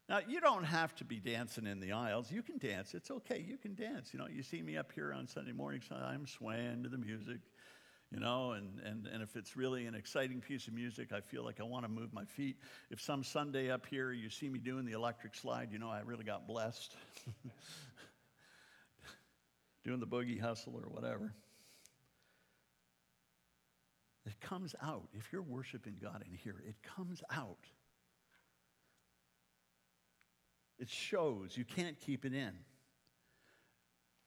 Now, 0.09 0.21
you 0.27 0.41
don't 0.41 0.65
have 0.65 0.95
to 0.97 1.05
be 1.05 1.19
dancing 1.19 1.67
in 1.67 1.81
the 1.81 1.93
aisles. 1.93 2.31
You 2.31 2.43
can 2.43 2.59
dance. 2.59 2.95
It's 2.95 3.11
okay. 3.11 3.45
You 3.47 3.57
can 3.57 3.75
dance. 3.75 4.11
You 4.13 4.19
know, 4.19 4.29
you 4.29 4.43
see 4.43 4.61
me 4.61 4.77
up 4.77 4.93
here 4.93 5.15
on 5.15 5.27
Sunday 5.27 5.53
mornings, 5.53 5.85
I'm 5.91 6.27
swaying 6.27 6.83
to 6.83 6.89
the 6.89 6.99
music 6.99 7.41
you 8.15 8.21
know, 8.21 8.53
and, 8.53 8.81
and, 8.85 9.09
and 9.09 9.23
if 9.25 9.35
it's 9.35 9.57
really 9.57 9.87
an 9.87 9.95
exciting 9.97 10.41
piece 10.41 10.69
of 10.69 10.75
music, 10.75 11.13
I 11.13 11.21
feel 11.21 11.45
like 11.45 11.59
I 11.61 11.65
want 11.65 11.85
to 11.85 11.89
move 11.89 12.13
my 12.13 12.25
feet. 12.25 12.57
If 12.91 13.01
some 13.01 13.25
Sunday 13.25 13.73
up 13.73 13.87
here 13.87 14.13
you 14.13 14.31
see 14.31 14.49
me 14.49 14.61
doing 14.61 14.85
the 14.85 14.93
electric 14.93 15.35
slide, 15.35 15.73
you 15.73 15.81
know, 15.81 15.91
I 15.91 16.01
really 16.01 16.23
got 16.23 16.47
blessed. 16.47 16.95
doing 19.85 19.99
the 19.99 20.07
boogie 20.07 20.41
hustle 20.41 20.77
or 20.77 20.89
whatever. 20.89 21.35
It 24.27 24.41
comes 24.41 24.77
out. 24.81 25.09
If 25.13 25.33
you're 25.33 25.43
worshiping 25.43 25.97
God 26.01 26.25
in 26.25 26.37
here, 26.37 26.63
it 26.67 26.77
comes 26.97 27.21
out. 27.31 27.59
It 30.79 30.89
shows. 30.89 31.57
You 31.57 31.65
can't 31.65 31.99
keep 31.99 32.25
it 32.25 32.35
in. 32.35 32.53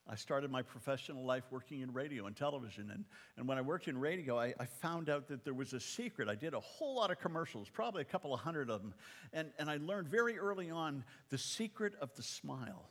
I 0.09 0.15
started 0.15 0.49
my 0.49 0.61
professional 0.61 1.25
life 1.25 1.43
working 1.51 1.81
in 1.81 1.91
radio 1.91 2.27
and 2.27 2.35
television. 2.35 2.91
And, 2.91 3.03
and 3.35 3.47
when 3.47 3.57
I 3.57 3.61
worked 3.61 3.89
in 3.89 3.97
radio, 3.97 4.39
I, 4.39 4.53
I, 4.57 4.65
found 4.65 5.09
out 5.09 5.27
that 5.27 5.43
there 5.43 5.53
was 5.53 5.73
a 5.73 5.81
secret. 5.81 6.29
I 6.29 6.35
did 6.35 6.53
a 6.53 6.59
whole 6.61 6.95
lot 6.95 7.11
of 7.11 7.19
commercials, 7.19 7.67
probably 7.67 8.03
a 8.03 8.05
couple 8.05 8.33
of 8.33 8.39
hundred 8.39 8.69
of 8.69 8.81
them. 8.81 8.93
And, 9.33 9.49
and 9.59 9.69
I 9.69 9.77
learned 9.77 10.07
very 10.07 10.39
early 10.39 10.69
on 10.69 11.03
the 11.29 11.37
secret 11.37 11.93
of 11.99 12.15
the 12.15 12.23
smile. 12.23 12.89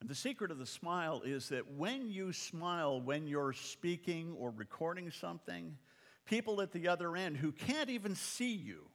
And 0.00 0.08
the 0.08 0.14
secret 0.16 0.50
of 0.50 0.58
the 0.58 0.66
smile 0.66 1.22
is 1.24 1.50
that 1.50 1.70
when 1.74 2.08
you 2.08 2.32
smile, 2.32 3.00
when 3.00 3.28
you're 3.28 3.52
speaking 3.52 4.34
or 4.36 4.50
recording 4.50 5.12
something, 5.12 5.76
people 6.24 6.60
at 6.60 6.72
the 6.72 6.88
other 6.88 7.16
end 7.16 7.36
who 7.36 7.52
can't 7.52 7.90
even 7.90 8.16
see 8.16 8.52
you 8.52 8.86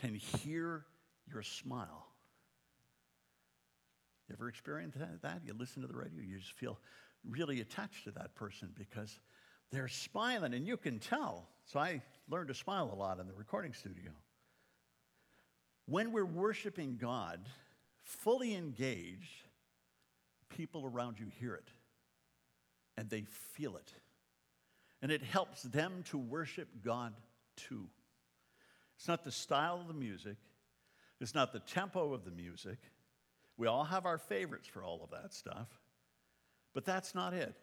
can 0.00 0.14
hear 0.14 0.86
your 1.32 1.42
smile. 1.42 2.06
You 4.28 4.34
ever 4.34 4.48
experienced 4.48 4.98
that? 5.22 5.40
You 5.44 5.54
listen 5.54 5.82
to 5.82 5.88
the 5.88 5.96
radio, 5.96 6.22
you 6.22 6.38
just 6.38 6.52
feel 6.52 6.78
really 7.28 7.60
attached 7.60 8.04
to 8.04 8.10
that 8.12 8.34
person 8.34 8.70
because 8.76 9.18
they're 9.70 9.88
smiling 9.88 10.54
and 10.54 10.66
you 10.66 10.76
can 10.76 10.98
tell. 10.98 11.48
So 11.64 11.78
I 11.78 12.02
learned 12.28 12.48
to 12.48 12.54
smile 12.54 12.90
a 12.92 12.96
lot 12.96 13.20
in 13.20 13.26
the 13.26 13.34
recording 13.34 13.72
studio. 13.72 14.10
When 15.86 16.12
we're 16.12 16.24
worshiping 16.24 16.98
God, 17.00 17.40
fully 18.02 18.54
engaged, 18.54 19.42
people 20.48 20.84
around 20.84 21.18
you 21.18 21.26
hear 21.40 21.54
it 21.54 21.68
and 22.96 23.08
they 23.08 23.22
feel 23.54 23.76
it. 23.76 23.92
And 25.00 25.12
it 25.12 25.22
helps 25.22 25.62
them 25.62 26.02
to 26.10 26.18
worship 26.18 26.68
God 26.84 27.14
too. 27.56 27.86
It's 28.96 29.06
not 29.06 29.22
the 29.22 29.30
style 29.30 29.80
of 29.80 29.86
the 29.86 29.94
music, 29.94 30.36
it's 31.20 31.34
not 31.34 31.52
the 31.52 31.60
tempo 31.60 32.12
of 32.12 32.24
the 32.24 32.30
music. 32.30 32.78
We 33.56 33.66
all 33.66 33.84
have 33.84 34.06
our 34.06 34.18
favorites 34.18 34.68
for 34.68 34.82
all 34.82 35.00
of 35.02 35.10
that 35.10 35.34
stuff, 35.34 35.68
but 36.74 36.84
that's 36.84 37.14
not 37.14 37.34
it. 37.34 37.54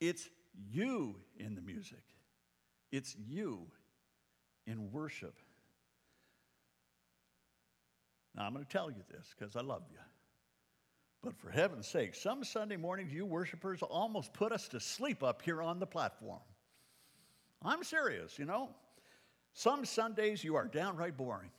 It's 0.00 0.28
you 0.70 1.16
in 1.38 1.54
the 1.54 1.62
music, 1.62 2.02
it's 2.90 3.16
you 3.16 3.66
in 4.66 4.92
worship. 4.92 5.34
Now, 8.34 8.46
I'm 8.46 8.54
going 8.54 8.64
to 8.64 8.70
tell 8.70 8.90
you 8.90 9.02
this 9.10 9.34
because 9.38 9.56
I 9.56 9.60
love 9.60 9.82
you. 9.90 9.98
But 11.22 11.36
for 11.36 11.50
heaven's 11.50 11.86
sake, 11.86 12.14
some 12.14 12.42
Sunday 12.42 12.76
mornings, 12.76 13.12
you 13.12 13.26
worshipers 13.26 13.82
almost 13.82 14.32
put 14.32 14.52
us 14.52 14.68
to 14.68 14.80
sleep 14.80 15.22
up 15.22 15.42
here 15.42 15.62
on 15.62 15.78
the 15.78 15.86
platform. 15.86 16.40
I'm 17.62 17.84
serious, 17.84 18.38
you 18.38 18.44
know. 18.44 18.70
Some 19.52 19.84
Sundays, 19.84 20.42
you 20.42 20.56
are 20.56 20.66
downright 20.66 21.16
boring. 21.16 21.50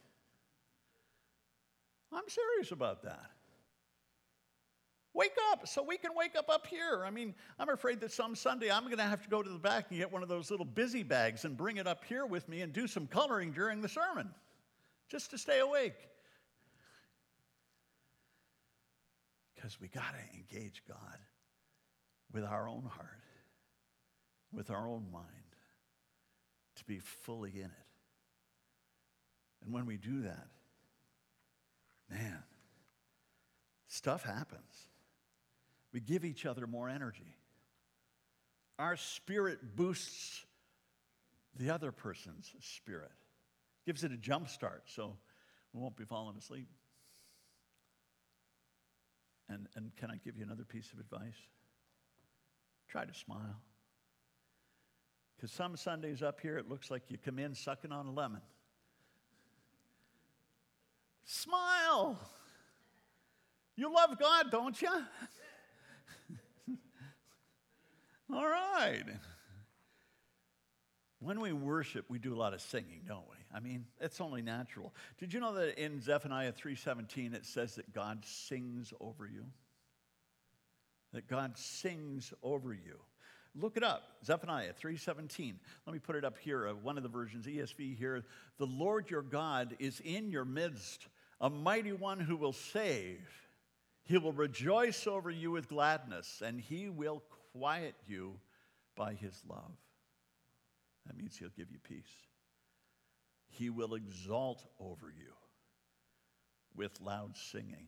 I'm 2.14 2.28
serious 2.28 2.72
about 2.72 3.04
that. 3.04 3.32
Wake 5.14 5.36
up 5.52 5.68
so 5.68 5.84
we 5.84 5.98
can 5.98 6.12
wake 6.16 6.36
up 6.36 6.50
up 6.50 6.66
here. 6.66 7.04
I 7.06 7.12
mean, 7.12 7.36
I'm 7.60 7.70
afraid 7.70 8.00
that 8.02 8.12
some 8.12 8.36
Sunday 8.36 8.72
I'm 8.72 8.86
going 8.86 8.98
to 8.98 9.04
have 9.04 9.22
to 9.24 9.30
go 9.30 9.44
to 9.44 9.50
the 9.50 9.60
back 9.60 9.86
and 9.90 10.00
get 10.00 10.12
one 10.12 10.24
of 10.24 10.30
those 10.30 10.50
little 10.50 10.66
busy 10.66 11.04
bags 11.04 11.46
and 11.46 11.56
bring 11.56 11.78
it 11.78 11.86
up 11.86 12.04
here 12.06 12.26
with 12.26 12.50
me 12.50 12.62
and 12.62 12.74
do 12.74 12.88
some 12.88 13.06
coloring 13.06 13.52
during 13.52 13.82
the 13.82 13.90
sermon 13.90 14.30
just 15.10 15.30
to 15.32 15.38
stay 15.38 15.60
awake. 15.60 16.10
Because 19.54 19.80
we 19.80 19.88
got 19.88 20.14
to 20.14 20.38
engage 20.38 20.82
God 20.88 21.20
with 22.34 22.44
our 22.44 22.68
own 22.68 22.84
heart, 22.84 23.22
with 24.52 24.72
our 24.72 24.88
own 24.88 25.06
mind, 25.12 25.28
to 26.78 26.84
be 26.86 26.98
fully 26.98 27.52
in 27.56 27.66
it. 27.66 27.72
And 29.64 29.72
when 29.72 29.86
we 29.86 29.98
do 29.98 30.24
that, 30.24 30.48
man, 32.10 32.44
stuff 33.88 34.24
happens. 34.24 34.88
We 35.94 36.00
give 36.00 36.26
each 36.26 36.46
other 36.46 36.66
more 36.68 36.90
energy. 36.90 37.38
Our 38.80 38.98
spirit 38.98 39.76
boosts 39.76 40.46
the 41.56 41.70
other 41.70 41.92
person's 41.92 42.52
spirit, 42.62 43.12
gives 43.86 44.04
it 44.04 44.12
a 44.12 44.18
jump 44.18 44.50
start 44.50 44.84
so 44.88 45.16
we 45.74 45.80
won't 45.82 45.96
be 45.96 46.06
falling 46.06 46.36
asleep. 46.38 46.68
And, 49.50 49.68
and 49.76 49.96
can 49.98 50.10
I 50.10 50.16
give 50.24 50.38
you 50.38 50.44
another 50.44 50.64
piece 50.64 50.92
of 50.94 51.00
advice? 51.00 51.38
Try 52.88 53.06
to 53.06 53.14
smile. 53.14 53.62
Because 55.36 55.52
some 55.52 55.76
Sundays 55.76 56.24
up 56.24 56.40
here, 56.40 56.58
it 56.58 56.70
looks 56.70 56.90
like 56.90 57.04
you 57.10 57.18
come 57.18 57.38
in 57.38 57.54
sucking 57.54 57.92
on 57.92 58.08
a 58.08 58.12
lemon. 58.12 58.42
Smile. 61.26 62.20
You 63.76 63.94
love 63.94 64.20
God, 64.20 64.52
don't 64.52 64.80
you? 64.82 64.90
All 68.34 68.48
right. 68.48 69.04
When 71.20 71.40
we 71.40 71.54
worship, 71.54 72.06
we 72.10 72.20
do 72.20 72.34
a 72.34 72.38
lot 72.38 72.54
of 72.54 72.62
singing, 72.62 73.02
don't 73.08 73.26
we? 73.30 73.38
I 73.56 73.60
mean, 73.60 73.86
it's 74.02 74.20
only 74.20 74.42
natural. 74.42 74.94
Did 75.20 75.34
you 75.34 75.40
know 75.40 75.54
that 75.54 75.82
in 75.82 76.02
Zephaniah 76.02 76.52
3:17 76.52 77.34
it 77.34 77.46
says 77.46 77.76
that 77.76 77.94
God 77.94 78.26
sings 78.26 78.94
over 79.00 79.26
you? 79.26 79.46
That 81.14 81.28
God 81.28 81.58
sings 81.58 82.34
over 82.42 82.74
you. 82.74 83.00
Look 83.56 83.78
it 83.78 83.84
up. 83.84 84.18
Zephaniah 84.26 84.74
3:17. 84.74 85.60
Let 85.86 85.94
me 85.94 86.00
put 86.00 86.16
it 86.16 86.26
up 86.26 86.38
here. 86.40 86.68
Uh, 86.68 86.74
one 86.74 86.98
of 86.98 87.04
the 87.04 87.10
versions, 87.10 87.46
ESV 87.46 87.96
here. 87.96 88.26
The 88.58 88.66
Lord 88.66 89.10
your 89.10 89.22
God 89.22 89.76
is 89.80 90.02
in 90.02 90.32
your 90.32 90.46
midst, 90.46 91.08
a 91.44 91.50
mighty 91.50 91.92
one 91.92 92.22
who 92.22 92.38
will 92.38 92.54
save. 92.54 93.20
He 94.06 94.18
will 94.18 94.32
rejoice 94.32 95.06
over 95.06 95.30
you 95.30 95.52
with 95.52 95.68
gladness, 95.68 96.42
and 96.44 96.60
he 96.60 96.90
will 96.90 97.22
quiet 97.52 97.96
you 98.08 98.40
by 98.96 99.14
his 99.14 99.40
love. 99.48 99.76
That 101.06 101.18
means 101.18 101.38
he'll 101.38 101.50
give 101.50 101.70
you 101.70 101.80
peace. 101.84 102.12
He 103.50 103.70
will 103.70 103.94
exalt 103.94 104.66
over 104.80 105.14
you 105.16 105.34
with 106.76 107.00
loud 107.02 107.36
singing. 107.36 107.88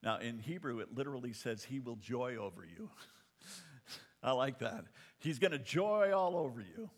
Now, 0.00 0.18
in 0.18 0.38
Hebrew, 0.38 0.78
it 0.78 0.94
literally 0.94 1.32
says 1.32 1.64
he 1.64 1.80
will 1.80 1.96
joy 1.96 2.36
over 2.36 2.64
you. 2.64 2.90
I 4.22 4.32
like 4.32 4.60
that. 4.60 4.84
He's 5.18 5.40
going 5.40 5.50
to 5.50 5.58
joy 5.58 6.12
all 6.14 6.36
over 6.36 6.60
you. 6.60 6.90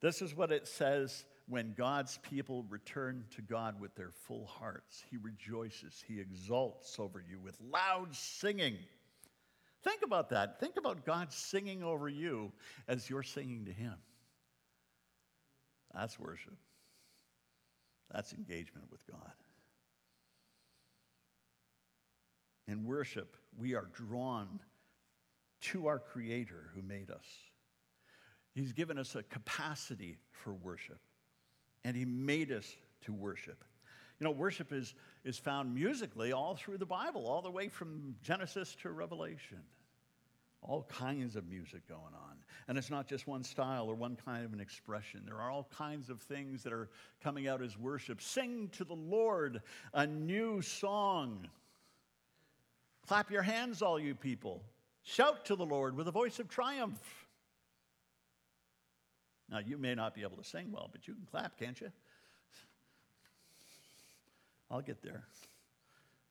This 0.00 0.22
is 0.22 0.34
what 0.34 0.50
it 0.50 0.66
says 0.66 1.26
when 1.46 1.74
God's 1.76 2.18
people 2.18 2.64
return 2.68 3.24
to 3.34 3.42
God 3.42 3.80
with 3.80 3.94
their 3.94 4.10
full 4.10 4.46
hearts. 4.46 5.04
He 5.10 5.16
rejoices, 5.18 6.02
He 6.06 6.20
exalts 6.20 6.98
over 6.98 7.22
you 7.28 7.38
with 7.38 7.56
loud 7.70 8.14
singing. 8.14 8.78
Think 9.82 10.00
about 10.02 10.30
that. 10.30 10.58
Think 10.58 10.76
about 10.78 11.04
God 11.04 11.32
singing 11.32 11.82
over 11.82 12.08
you 12.08 12.50
as 12.88 13.10
you're 13.10 13.22
singing 13.22 13.66
to 13.66 13.72
Him. 13.72 13.94
That's 15.94 16.18
worship. 16.18 16.56
That's 18.10 18.32
engagement 18.32 18.86
with 18.90 19.06
God. 19.06 19.32
In 22.66 22.84
worship, 22.84 23.36
we 23.58 23.74
are 23.74 23.90
drawn 23.92 24.60
to 25.60 25.86
our 25.86 25.98
Creator 25.98 26.70
who 26.74 26.82
made 26.82 27.10
us. 27.10 27.26
He's 28.54 28.72
given 28.72 28.98
us 28.98 29.14
a 29.16 29.22
capacity 29.22 30.16
for 30.30 30.54
worship, 30.54 31.00
and 31.84 31.96
He 31.96 32.04
made 32.04 32.50
us 32.50 32.76
to 33.02 33.12
worship. 33.12 33.64
You 34.20 34.24
know, 34.24 34.30
worship 34.30 34.72
is, 34.72 34.94
is 35.24 35.38
found 35.38 35.74
musically 35.74 36.32
all 36.32 36.54
through 36.54 36.78
the 36.78 36.86
Bible, 36.86 37.26
all 37.26 37.42
the 37.42 37.50
way 37.50 37.68
from 37.68 38.14
Genesis 38.22 38.76
to 38.82 38.90
Revelation. 38.90 39.58
All 40.62 40.84
kinds 40.84 41.36
of 41.36 41.46
music 41.46 41.86
going 41.86 42.00
on. 42.00 42.36
And 42.68 42.78
it's 42.78 42.90
not 42.90 43.06
just 43.06 43.26
one 43.26 43.44
style 43.44 43.86
or 43.86 43.94
one 43.94 44.16
kind 44.24 44.46
of 44.46 44.54
an 44.54 44.60
expression. 44.60 45.22
There 45.26 45.38
are 45.38 45.50
all 45.50 45.68
kinds 45.76 46.08
of 46.08 46.22
things 46.22 46.62
that 46.62 46.72
are 46.72 46.88
coming 47.22 47.48
out 47.48 47.60
as 47.60 47.76
worship. 47.76 48.22
Sing 48.22 48.70
to 48.72 48.84
the 48.84 48.94
Lord 48.94 49.60
a 49.92 50.06
new 50.06 50.62
song. 50.62 51.48
Clap 53.06 53.30
your 53.30 53.42
hands, 53.42 53.82
all 53.82 54.00
you 54.00 54.14
people. 54.14 54.62
Shout 55.02 55.44
to 55.46 55.56
the 55.56 55.66
Lord 55.66 55.94
with 55.94 56.08
a 56.08 56.12
voice 56.12 56.38
of 56.38 56.48
triumph. 56.48 57.23
Now, 59.50 59.58
you 59.58 59.76
may 59.78 59.94
not 59.94 60.14
be 60.14 60.22
able 60.22 60.36
to 60.36 60.44
sing 60.44 60.72
well, 60.72 60.88
but 60.90 61.06
you 61.06 61.14
can 61.14 61.26
clap, 61.30 61.58
can't 61.58 61.80
you? 61.80 61.90
I'll 64.70 64.80
get 64.80 65.02
there. 65.02 65.24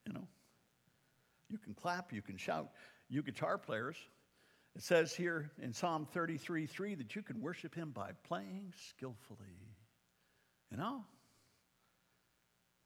You 0.05 0.13
know, 0.13 0.27
you 1.49 1.57
can 1.57 1.73
clap, 1.73 2.11
you 2.11 2.21
can 2.21 2.37
shout. 2.37 2.69
You 3.09 3.21
guitar 3.21 3.57
players, 3.57 3.95
it 4.75 4.81
says 4.81 5.13
here 5.13 5.51
in 5.61 5.71
Psalm 5.73 6.07
33 6.11 6.65
3 6.65 6.95
that 6.95 7.15
you 7.15 7.21
can 7.21 7.41
worship 7.41 7.75
him 7.75 7.91
by 7.91 8.11
playing 8.23 8.73
skillfully. 8.89 9.59
You 10.71 10.77
know? 10.77 11.05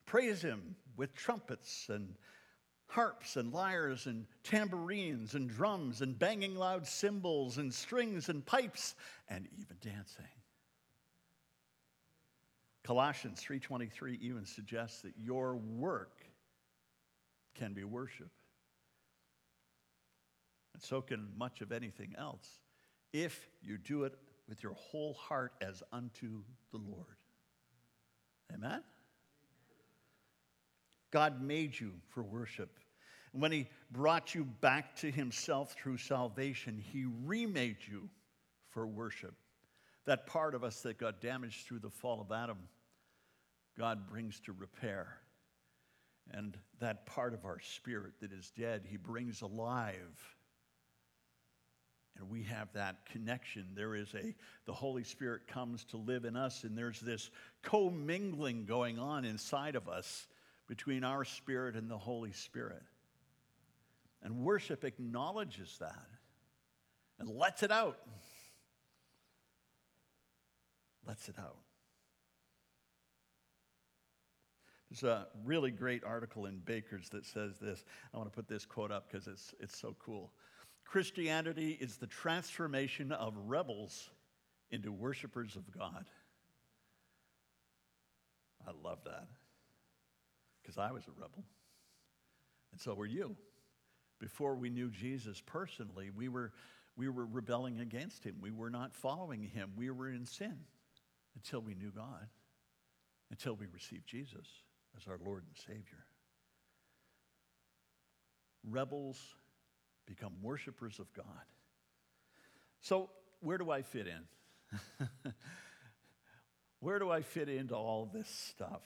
Praise 0.05 0.41
him 0.41 0.75
with 0.97 1.13
trumpets 1.13 1.87
and 1.89 2.13
harps 2.87 3.35
and 3.35 3.53
lyres 3.53 4.05
and 4.05 4.25
tambourines 4.43 5.35
and 5.35 5.49
drums 5.49 6.01
and 6.01 6.17
banging 6.17 6.55
loud 6.55 6.87
cymbals 6.87 7.57
and 7.57 7.73
strings 7.73 8.29
and 8.29 8.45
pipes 8.45 8.95
and 9.29 9.47
even 9.57 9.77
dancing. 9.81 10.25
Colossians 12.83 13.41
3:23 13.41 14.15
even 14.21 14.45
suggests 14.45 15.01
that 15.01 15.17
your 15.17 15.55
work 15.55 16.23
can 17.53 17.73
be 17.73 17.83
worship. 17.83 18.31
And 20.73 20.81
so 20.81 21.01
can 21.01 21.35
much 21.37 21.61
of 21.61 21.71
anything 21.71 22.15
else 22.17 22.59
if 23.11 23.49
you 23.61 23.77
do 23.77 24.03
it 24.03 24.17
with 24.47 24.63
your 24.63 24.73
whole 24.73 25.13
heart 25.15 25.53
as 25.59 25.83
unto 25.91 26.43
the 26.71 26.77
Lord. 26.77 27.17
Amen? 28.53 28.83
God 31.11 31.41
made 31.41 31.79
you 31.79 31.93
for 32.09 32.23
worship. 32.23 32.79
And 33.33 33.41
when 33.41 33.51
He 33.51 33.67
brought 33.91 34.35
you 34.35 34.43
back 34.43 34.95
to 34.97 35.11
Himself 35.11 35.73
through 35.73 35.97
salvation, 35.97 36.83
He 36.91 37.05
remade 37.25 37.77
you 37.89 38.09
for 38.69 38.87
worship. 38.87 39.35
That 40.05 40.27
part 40.27 40.55
of 40.55 40.63
us 40.63 40.81
that 40.81 40.97
got 40.97 41.21
damaged 41.21 41.67
through 41.67 41.79
the 41.79 41.89
fall 41.89 42.21
of 42.21 42.31
Adam, 42.31 42.57
God 43.77 44.09
brings 44.09 44.39
to 44.41 44.53
repair. 44.53 45.17
And 46.31 46.57
that 46.79 47.05
part 47.05 47.33
of 47.33 47.45
our 47.45 47.59
spirit 47.59 48.13
that 48.21 48.31
is 48.31 48.51
dead, 48.57 48.83
He 48.87 48.97
brings 48.97 49.41
alive 49.41 50.35
and 52.19 52.29
we 52.29 52.43
have 52.43 52.71
that 52.73 53.05
connection. 53.05 53.67
There 53.75 53.95
is 53.95 54.13
a, 54.13 54.33
the 54.65 54.73
Holy 54.73 55.03
Spirit 55.03 55.47
comes 55.47 55.83
to 55.85 55.97
live 55.97 56.25
in 56.25 56.35
us, 56.35 56.63
and 56.63 56.77
there's 56.77 56.99
this 56.99 57.29
commingling 57.61 58.65
going 58.65 58.99
on 58.99 59.25
inside 59.25 59.75
of 59.75 59.87
us 59.87 60.27
between 60.67 61.03
our 61.03 61.23
spirit 61.23 61.75
and 61.75 61.89
the 61.89 61.97
Holy 61.97 62.31
Spirit. 62.31 62.83
And 64.21 64.43
worship 64.43 64.83
acknowledges 64.83 65.77
that 65.79 66.07
and 67.19 67.29
lets 67.29 67.63
it 67.63 67.71
out. 67.71 67.99
Lets 71.05 71.29
it 71.29 71.35
out. 71.39 71.57
There's 74.89 75.03
a 75.03 75.27
really 75.45 75.71
great 75.71 76.03
article 76.03 76.45
in 76.45 76.59
Baker's 76.59 77.09
that 77.09 77.25
says 77.25 77.57
this. 77.59 77.83
I 78.13 78.17
want 78.17 78.31
to 78.31 78.35
put 78.35 78.47
this 78.47 78.65
quote 78.65 78.91
up 78.91 79.09
because 79.09 79.27
it's, 79.27 79.53
it's 79.59 79.77
so 79.77 79.95
cool. 79.99 80.31
Christianity 80.85 81.77
is 81.79 81.97
the 81.97 82.07
transformation 82.07 83.11
of 83.11 83.33
rebels 83.45 84.09
into 84.71 84.91
worshipers 84.91 85.55
of 85.55 85.69
God. 85.77 86.05
I 88.65 88.71
love 88.83 88.99
that 89.05 89.27
because 90.67 90.77
I 90.77 90.91
was 90.91 91.07
a 91.07 91.11
rebel. 91.11 91.45
And 92.73 92.81
so 92.81 92.93
were 92.93 93.05
you. 93.05 93.37
Before 94.19 94.55
we 94.55 94.69
knew 94.69 94.89
Jesus 94.89 95.41
personally, 95.45 96.09
we 96.09 96.27
were, 96.27 96.51
we 96.97 97.07
were 97.07 97.25
rebelling 97.25 97.79
against 97.79 98.25
him. 98.25 98.35
We 98.41 98.51
were 98.51 98.69
not 98.69 98.93
following 98.93 99.43
him. 99.43 99.71
We 99.77 99.89
were 99.91 100.09
in 100.09 100.25
sin 100.25 100.57
until 101.35 101.61
we 101.61 101.73
knew 101.73 101.91
God, 101.91 102.27
until 103.31 103.55
we 103.55 103.67
received 103.73 104.07
Jesus 104.07 104.45
as 104.97 105.07
our 105.07 105.17
Lord 105.23 105.43
and 105.47 105.55
Savior. 105.65 106.03
Rebels 108.69 109.17
become 110.05 110.33
worshipers 110.41 110.99
of 110.99 111.13
God. 111.13 111.25
So, 112.81 113.09
where 113.39 113.57
do 113.57 113.71
I 113.71 113.83
fit 113.83 114.07
in? 114.07 115.03
where 116.79 116.99
do 116.99 117.09
I 117.09 117.21
fit 117.21 117.47
into 117.47 117.75
all 117.75 118.09
this 118.11 118.27
stuff? 118.27 118.81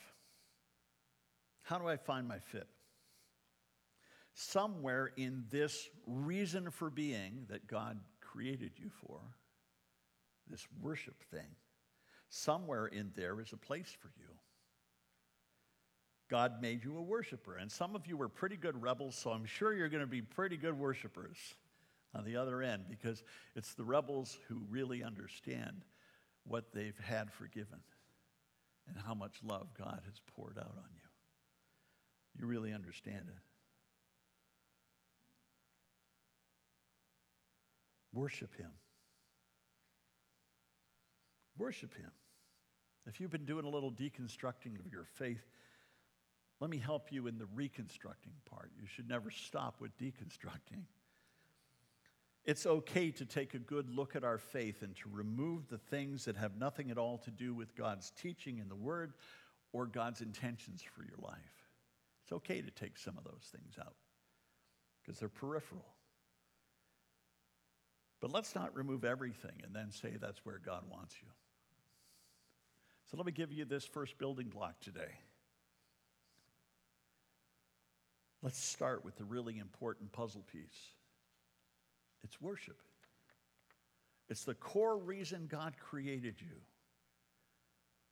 How 1.62 1.78
do 1.78 1.88
I 1.88 1.96
find 1.96 2.26
my 2.26 2.38
fit? 2.38 2.66
Somewhere 4.34 5.12
in 5.16 5.44
this 5.50 5.88
reason 6.06 6.70
for 6.70 6.90
being 6.90 7.46
that 7.48 7.66
God 7.66 8.00
created 8.20 8.72
you 8.76 8.90
for, 9.06 9.20
this 10.48 10.66
worship 10.80 11.22
thing, 11.30 11.56
somewhere 12.28 12.86
in 12.86 13.12
there 13.14 13.40
is 13.40 13.52
a 13.52 13.56
place 13.56 13.94
for 14.00 14.10
you. 14.18 14.28
God 16.32 16.62
made 16.62 16.82
you 16.82 16.96
a 16.96 17.02
worshiper. 17.02 17.56
And 17.56 17.70
some 17.70 17.94
of 17.94 18.06
you 18.06 18.16
were 18.16 18.28
pretty 18.28 18.56
good 18.56 18.80
rebels, 18.80 19.14
so 19.14 19.30
I'm 19.30 19.44
sure 19.44 19.74
you're 19.74 19.90
going 19.90 20.00
to 20.00 20.06
be 20.06 20.22
pretty 20.22 20.56
good 20.56 20.78
worshipers 20.78 21.36
on 22.14 22.24
the 22.24 22.36
other 22.36 22.62
end 22.62 22.84
because 22.88 23.22
it's 23.54 23.74
the 23.74 23.84
rebels 23.84 24.38
who 24.48 24.62
really 24.70 25.02
understand 25.02 25.84
what 26.44 26.72
they've 26.72 26.98
had 27.04 27.30
forgiven 27.30 27.80
and 28.88 28.96
how 29.06 29.12
much 29.12 29.36
love 29.44 29.68
God 29.78 30.00
has 30.06 30.20
poured 30.34 30.56
out 30.58 30.74
on 30.74 30.88
you. 30.94 31.11
You 32.38 32.46
really 32.46 32.72
understand 32.72 33.26
it. 33.28 33.42
Worship 38.12 38.54
Him. 38.56 38.70
Worship 41.58 41.94
Him. 41.96 42.10
If 43.06 43.20
you've 43.20 43.30
been 43.30 43.44
doing 43.44 43.64
a 43.64 43.68
little 43.68 43.90
deconstructing 43.90 44.78
of 44.78 44.92
your 44.92 45.04
faith, 45.04 45.42
let 46.60 46.70
me 46.70 46.78
help 46.78 47.10
you 47.10 47.26
in 47.26 47.38
the 47.38 47.46
reconstructing 47.54 48.34
part. 48.48 48.70
You 48.80 48.86
should 48.86 49.08
never 49.08 49.30
stop 49.30 49.80
with 49.80 49.96
deconstructing. 49.98 50.84
It's 52.44 52.66
okay 52.66 53.10
to 53.12 53.24
take 53.24 53.54
a 53.54 53.58
good 53.58 53.88
look 53.88 54.16
at 54.16 54.24
our 54.24 54.38
faith 54.38 54.82
and 54.82 54.94
to 54.96 55.08
remove 55.10 55.68
the 55.68 55.78
things 55.78 56.24
that 56.24 56.36
have 56.36 56.56
nothing 56.56 56.90
at 56.90 56.98
all 56.98 57.18
to 57.18 57.30
do 57.30 57.54
with 57.54 57.74
God's 57.76 58.10
teaching 58.12 58.58
in 58.58 58.68
the 58.68 58.76
Word 58.76 59.14
or 59.72 59.86
God's 59.86 60.20
intentions 60.20 60.82
for 60.82 61.04
your 61.04 61.18
life. 61.20 61.61
It's 62.22 62.32
okay 62.32 62.60
to 62.62 62.70
take 62.70 62.98
some 62.98 63.18
of 63.18 63.24
those 63.24 63.50
things 63.52 63.74
out 63.80 63.94
because 65.02 65.18
they're 65.18 65.28
peripheral. 65.28 65.86
But 68.20 68.32
let's 68.32 68.54
not 68.54 68.76
remove 68.76 69.04
everything 69.04 69.62
and 69.64 69.74
then 69.74 69.90
say 69.90 70.12
that's 70.20 70.44
where 70.44 70.60
God 70.64 70.84
wants 70.88 71.16
you. 71.20 71.28
So 73.10 73.16
let 73.16 73.26
me 73.26 73.32
give 73.32 73.52
you 73.52 73.64
this 73.64 73.84
first 73.84 74.16
building 74.18 74.48
block 74.48 74.78
today. 74.80 75.18
Let's 78.42 78.62
start 78.62 79.04
with 79.04 79.16
the 79.16 79.24
really 79.24 79.58
important 79.58 80.12
puzzle 80.12 80.44
piece 80.52 80.92
it's 82.24 82.40
worship. 82.40 82.80
It's 84.28 84.44
the 84.44 84.54
core 84.54 84.96
reason 84.96 85.48
God 85.50 85.74
created 85.78 86.36
you. 86.40 86.60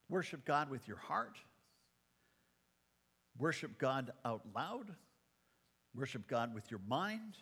Worship 0.08 0.44
God 0.44 0.68
with 0.68 0.88
your 0.88 0.96
heart. 0.96 1.38
Worship 3.40 3.78
God 3.78 4.12
out 4.24 4.42
loud. 4.54 4.94
Worship 5.94 6.28
God 6.28 6.54
with 6.54 6.70
your 6.70 6.80
mind. 6.86 7.36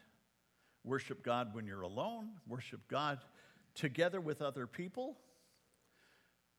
Worship 0.84 1.24
God 1.24 1.54
when 1.54 1.66
you're 1.66 1.82
alone. 1.82 2.28
Worship 2.46 2.80
God 2.88 3.18
together 3.74 4.20
with 4.20 4.40
other 4.40 4.66
people. 4.66 5.18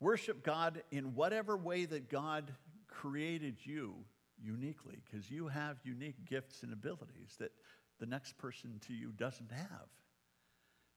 Worship 0.02 0.43
God 0.43 0.84
in 0.91 1.15
whatever 1.15 1.58
way 1.58 1.86
that 1.86 2.10
God 2.10 2.54
created 2.88 3.58
you 3.63 3.95
uniquely 4.41 5.02
because 5.06 5.32
you 5.32 5.47
have 5.47 5.78
unique 5.84 6.25
gifts 6.25 6.63
and 6.63 6.73
abilities 6.73 7.36
that 7.39 7.52
the 7.99 8.06
next 8.06 8.38
person 8.38 8.80
to 8.88 8.93
you 8.93 9.12
doesn't 9.12 9.52
have. 9.52 9.88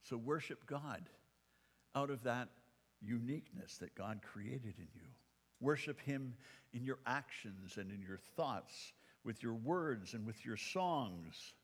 So 0.03 0.17
worship 0.17 0.67
God 0.67 1.09
out 1.95 2.11
of 2.11 2.25
that 2.25 2.49
uniqueness 3.01 3.79
that 3.79 3.95
God 3.95 4.21
created 4.23 4.75
in 4.79 4.89
you. 4.95 5.09
Worship 5.63 6.01
Him 6.01 6.35
in 6.75 6.85
your 6.85 6.99
actions 7.07 7.79
and 7.79 7.91
in 7.91 8.03
your 8.03 8.19
thoughts, 8.37 8.93
with 9.25 9.43
your 9.43 9.55
words 9.55 10.13
and 10.13 10.27
with 10.27 10.45
your 10.45 10.57
songs, 10.57 11.55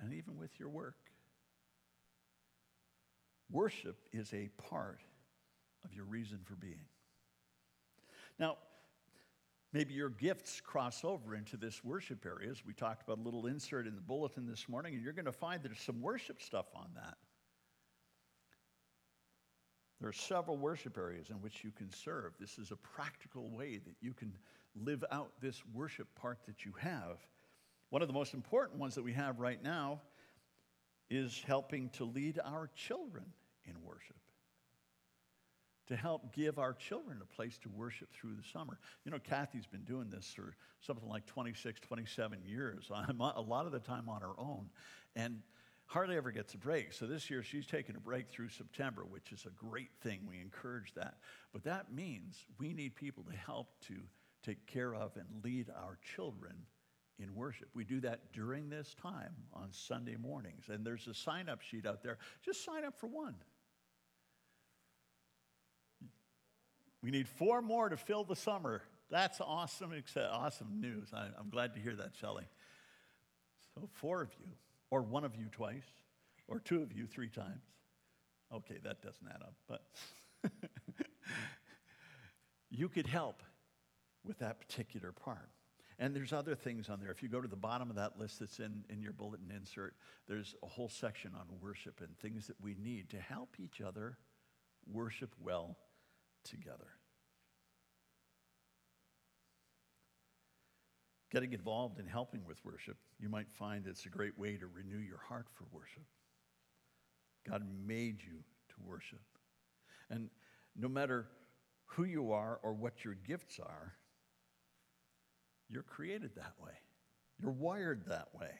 and 0.00 0.14
even 0.14 0.38
with 0.38 0.58
your 0.58 0.68
work. 0.70 0.96
Worship 3.50 3.96
is 4.12 4.32
a 4.32 4.48
part 4.70 5.00
of 5.84 5.92
your 5.92 6.04
reason 6.04 6.38
for 6.44 6.54
being. 6.54 6.86
Now, 8.38 8.56
Maybe 9.72 9.92
your 9.92 10.08
gifts 10.08 10.62
cross 10.62 11.04
over 11.04 11.34
into 11.34 11.58
this 11.58 11.84
worship 11.84 12.24
area, 12.24 12.50
as 12.50 12.64
we 12.64 12.72
talked 12.72 13.02
about 13.02 13.18
a 13.18 13.22
little 13.22 13.46
insert 13.46 13.86
in 13.86 13.94
the 13.94 14.00
bulletin 14.00 14.46
this 14.46 14.66
morning, 14.66 14.94
and 14.94 15.02
you're 15.02 15.12
going 15.12 15.26
to 15.26 15.32
find 15.32 15.62
there's 15.62 15.80
some 15.80 16.00
worship 16.00 16.40
stuff 16.40 16.66
on 16.74 16.88
that. 16.94 17.18
There 20.00 20.08
are 20.08 20.12
several 20.12 20.56
worship 20.56 20.96
areas 20.96 21.30
in 21.30 21.36
which 21.36 21.64
you 21.64 21.70
can 21.70 21.90
serve. 21.90 22.32
This 22.38 22.58
is 22.58 22.70
a 22.70 22.76
practical 22.76 23.50
way 23.50 23.78
that 23.78 23.96
you 24.00 24.12
can 24.12 24.32
live 24.76 25.04
out 25.10 25.32
this 25.40 25.62
worship 25.74 26.06
part 26.14 26.38
that 26.46 26.64
you 26.64 26.72
have. 26.78 27.18
One 27.90 28.02
of 28.02 28.08
the 28.08 28.14
most 28.14 28.34
important 28.34 28.78
ones 28.78 28.94
that 28.94 29.02
we 29.02 29.12
have 29.14 29.40
right 29.40 29.62
now 29.62 30.02
is 31.10 31.42
helping 31.46 31.88
to 31.90 32.04
lead 32.04 32.38
our 32.44 32.70
children 32.76 33.24
in 33.64 33.74
worship 33.82 34.16
to 35.88 35.96
help 35.96 36.34
give 36.34 36.58
our 36.58 36.74
children 36.74 37.18
a 37.22 37.34
place 37.34 37.58
to 37.58 37.68
worship 37.70 38.12
through 38.12 38.34
the 38.34 38.42
summer. 38.52 38.78
You 39.04 39.10
know, 39.10 39.18
Kathy's 39.18 39.66
been 39.66 39.84
doing 39.84 40.10
this 40.10 40.32
for 40.34 40.54
something 40.80 41.08
like 41.08 41.26
26, 41.26 41.80
27 41.80 42.40
years, 42.44 42.90
a 42.90 43.40
lot 43.40 43.66
of 43.66 43.72
the 43.72 43.80
time 43.80 44.08
on 44.08 44.20
her 44.20 44.38
own, 44.38 44.68
and 45.16 45.40
hardly 45.88 46.16
ever 46.16 46.30
gets 46.30 46.54
a 46.54 46.58
break. 46.58 46.92
So 46.92 47.06
this 47.06 47.28
year 47.30 47.42
she's 47.42 47.66
taken 47.66 47.96
a 47.96 48.00
break 48.00 48.28
through 48.28 48.50
September, 48.50 49.02
which 49.08 49.32
is 49.32 49.46
a 49.46 49.50
great 49.50 49.90
thing. 50.02 50.20
We 50.28 50.40
encourage 50.40 50.94
that. 50.94 51.16
But 51.52 51.64
that 51.64 51.92
means 51.92 52.44
we 52.58 52.72
need 52.74 52.94
people 52.94 53.24
to 53.24 53.36
help 53.36 53.68
to 53.88 53.94
take 54.44 54.66
care 54.66 54.94
of 54.94 55.16
and 55.16 55.26
lead 55.42 55.70
our 55.70 55.98
children 56.14 56.54
in 57.18 57.34
worship. 57.34 57.68
We 57.74 57.84
do 57.84 58.00
that 58.00 58.32
during 58.32 58.68
this 58.68 58.94
time 59.00 59.34
on 59.54 59.68
Sunday 59.72 60.16
mornings. 60.16 60.66
And 60.68 60.86
there's 60.86 61.06
a 61.06 61.14
sign 61.14 61.48
up 61.48 61.62
sheet 61.62 61.86
out 61.86 62.02
there. 62.02 62.18
Just 62.44 62.64
sign 62.64 62.84
up 62.84 62.98
for 62.98 63.06
one. 63.06 63.34
We 67.02 67.10
need 67.10 67.28
four 67.28 67.62
more 67.62 67.88
to 67.88 67.96
fill 67.96 68.24
the 68.24 68.36
summer. 68.36 68.82
That's 69.10 69.40
awesome, 69.40 69.92
awesome 70.30 70.80
news. 70.80 71.08
I, 71.14 71.26
am 71.38 71.48
glad 71.50 71.74
to 71.74 71.80
hear 71.80 71.96
that, 71.96 72.10
Shelley. 72.20 72.44
So, 73.74 73.88
four 73.94 74.20
of 74.20 74.30
you, 74.38 74.48
or 74.90 75.02
one 75.02 75.24
of 75.24 75.36
you 75.36 75.46
twice, 75.50 75.84
or 76.46 76.60
two 76.60 76.82
of 76.82 76.92
you 76.92 77.06
three 77.06 77.28
times. 77.28 77.64
Okay, 78.52 78.78
that 78.82 79.02
doesn't 79.02 79.26
add 79.28 79.42
up, 79.42 79.54
but 79.68 79.82
you 82.70 82.88
could 82.88 83.06
help 83.06 83.42
with 84.24 84.38
that 84.38 84.58
particular 84.60 85.12
part. 85.12 85.50
And 85.98 86.14
there's 86.14 86.32
other 86.32 86.54
things 86.54 86.88
on 86.88 87.00
there. 87.00 87.10
If 87.10 87.22
you 87.22 87.28
go 87.28 87.40
to 87.40 87.48
the 87.48 87.56
bottom 87.56 87.90
of 87.90 87.96
that 87.96 88.18
list 88.18 88.38
that's 88.38 88.60
in, 88.60 88.84
in 88.88 89.02
your 89.02 89.12
bulletin 89.12 89.52
insert, 89.54 89.94
there's 90.28 90.54
a 90.62 90.66
whole 90.66 90.88
section 90.88 91.32
on 91.34 91.46
worship 91.60 92.00
and 92.00 92.16
things 92.18 92.46
that 92.46 92.56
we 92.62 92.76
need 92.80 93.10
to 93.10 93.18
help 93.18 93.56
each 93.58 93.80
other 93.80 94.16
worship 94.90 95.34
well 95.42 95.76
together. 96.44 96.97
Getting 101.30 101.52
involved 101.52 101.98
in 101.98 102.06
helping 102.06 102.44
with 102.46 102.64
worship, 102.64 102.96
you 103.18 103.28
might 103.28 103.50
find 103.50 103.86
it's 103.86 104.06
a 104.06 104.10
great 104.10 104.38
way 104.38 104.56
to 104.56 104.66
renew 104.66 104.98
your 104.98 105.20
heart 105.28 105.46
for 105.54 105.64
worship. 105.72 106.04
God 107.46 107.62
made 107.86 108.22
you 108.22 108.38
to 108.70 108.74
worship. 108.84 109.20
And 110.10 110.30
no 110.74 110.88
matter 110.88 111.26
who 111.86 112.04
you 112.04 112.32
are 112.32 112.58
or 112.62 112.72
what 112.72 113.04
your 113.04 113.14
gifts 113.14 113.58
are, 113.58 113.94
you're 115.68 115.82
created 115.82 116.34
that 116.36 116.54
way. 116.62 116.72
You're 117.40 117.52
wired 117.52 118.04
that 118.08 118.28
way. 118.38 118.50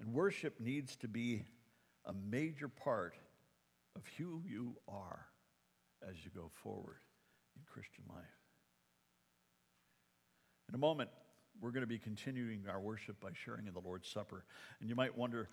And 0.00 0.14
worship 0.14 0.58
needs 0.60 0.96
to 0.96 1.08
be 1.08 1.44
a 2.06 2.12
major 2.12 2.68
part 2.68 3.14
of 3.94 4.02
who 4.16 4.42
you 4.46 4.76
are 4.88 5.26
as 6.08 6.24
you 6.24 6.30
go 6.34 6.50
forward 6.62 6.98
in 7.56 7.62
Christian 7.66 8.04
life. 8.08 8.41
In 10.72 10.76
a 10.76 10.78
moment, 10.78 11.10
we're 11.60 11.70
going 11.70 11.82
to 11.82 11.86
be 11.86 11.98
continuing 11.98 12.62
our 12.66 12.80
worship 12.80 13.20
by 13.20 13.28
sharing 13.34 13.66
in 13.66 13.74
the 13.74 13.80
Lord's 13.80 14.08
Supper. 14.08 14.46
And 14.80 14.88
you 14.88 14.94
might 14.94 15.14
wonder, 15.14 15.50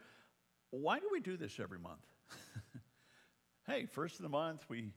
why 0.69 0.99
do 0.99 1.09
we 1.11 1.19
do 1.19 1.35
this 1.35 1.59
every 1.59 1.77
month? 1.77 2.05
hey, 3.67 3.85
first 3.85 4.15
of 4.15 4.21
the 4.21 4.29
month, 4.29 4.63
we 4.69 4.93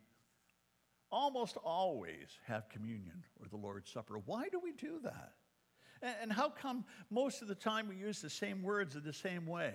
almost 1.11 1.57
always 1.57 2.39
have 2.47 2.69
communion 2.69 3.25
or 3.41 3.49
the 3.49 3.57
Lord's 3.57 3.91
Supper. 3.91 4.15
Why 4.25 4.47
do 4.49 4.61
we 4.63 4.71
do 4.71 5.01
that? 5.03 5.33
And 6.21 6.33
how 6.33 6.51
come 6.51 6.85
most 7.11 7.43
of 7.43 7.49
the 7.49 7.57
time 7.57 7.89
we 7.89 7.97
use 7.97 8.21
the 8.21 8.31
same 8.31 8.63
words 8.63 8.95
in 8.95 9.03
the 9.03 9.13
same 9.13 9.45
way? 9.45 9.75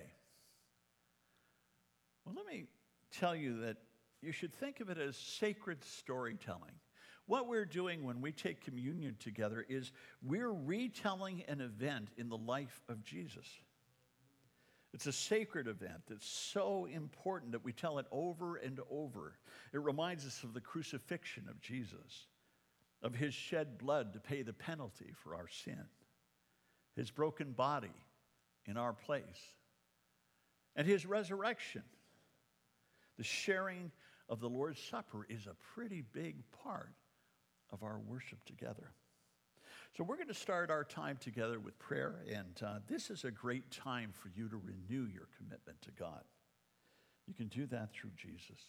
Well, 2.24 2.34
let 2.34 2.46
me 2.46 2.68
tell 3.12 3.36
you 3.36 3.60
that 3.60 3.76
you 4.22 4.32
should 4.32 4.54
think 4.54 4.80
of 4.80 4.88
it 4.88 4.96
as 4.96 5.14
sacred 5.14 5.84
storytelling. 5.84 6.72
What 7.28 7.46
we're 7.46 7.66
doing 7.66 8.04
when 8.04 8.22
we 8.22 8.32
take 8.32 8.64
communion 8.64 9.14
together 9.20 9.64
is 9.68 9.92
we're 10.22 10.50
retelling 10.50 11.44
an 11.46 11.60
event 11.60 12.08
in 12.16 12.30
the 12.30 12.38
life 12.38 12.80
of 12.88 13.04
Jesus. 13.04 13.46
It's 14.94 15.06
a 15.06 15.12
sacred 15.12 15.68
event 15.68 16.04
that's 16.08 16.26
so 16.26 16.86
important 16.86 17.52
that 17.52 17.62
we 17.62 17.74
tell 17.74 17.98
it 17.98 18.06
over 18.10 18.56
and 18.56 18.80
over. 18.90 19.34
It 19.74 19.82
reminds 19.82 20.26
us 20.26 20.42
of 20.42 20.54
the 20.54 20.62
crucifixion 20.62 21.44
of 21.50 21.60
Jesus, 21.60 22.28
of 23.02 23.14
his 23.14 23.34
shed 23.34 23.76
blood 23.76 24.14
to 24.14 24.20
pay 24.20 24.40
the 24.40 24.54
penalty 24.54 25.12
for 25.22 25.34
our 25.34 25.48
sin, 25.48 25.84
his 26.96 27.10
broken 27.10 27.52
body 27.52 27.92
in 28.64 28.78
our 28.78 28.94
place, 28.94 29.52
and 30.76 30.86
his 30.86 31.04
resurrection. 31.04 31.82
The 33.18 33.24
sharing 33.24 33.92
of 34.30 34.40
the 34.40 34.48
Lord's 34.48 34.80
Supper 34.80 35.26
is 35.28 35.46
a 35.46 35.56
pretty 35.74 36.02
big 36.14 36.36
part 36.64 36.94
of 37.72 37.82
our 37.82 37.98
worship 38.06 38.44
together. 38.44 38.92
So, 39.96 40.04
we're 40.04 40.16
going 40.16 40.28
to 40.28 40.34
start 40.34 40.70
our 40.70 40.84
time 40.84 41.16
together 41.18 41.58
with 41.58 41.78
prayer, 41.78 42.22
and 42.30 42.62
uh, 42.64 42.78
this 42.86 43.10
is 43.10 43.24
a 43.24 43.30
great 43.30 43.70
time 43.70 44.12
for 44.12 44.30
you 44.34 44.48
to 44.48 44.56
renew 44.56 45.06
your 45.06 45.28
commitment 45.36 45.80
to 45.82 45.90
God. 45.92 46.22
You 47.26 47.34
can 47.34 47.48
do 47.48 47.66
that 47.66 47.92
through 47.92 48.10
Jesus. 48.16 48.60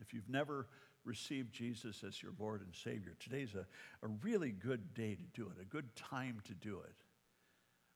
If 0.00 0.14
you've 0.14 0.28
never 0.28 0.66
received 1.04 1.52
Jesus 1.52 2.04
as 2.06 2.22
your 2.22 2.32
Lord 2.38 2.60
and 2.60 2.74
Savior, 2.74 3.14
today's 3.18 3.54
a, 3.54 3.66
a 4.04 4.08
really 4.22 4.50
good 4.50 4.94
day 4.94 5.14
to 5.14 5.22
do 5.34 5.46
it, 5.46 5.60
a 5.60 5.64
good 5.64 5.94
time 5.96 6.40
to 6.44 6.54
do 6.54 6.80
it. 6.80 6.96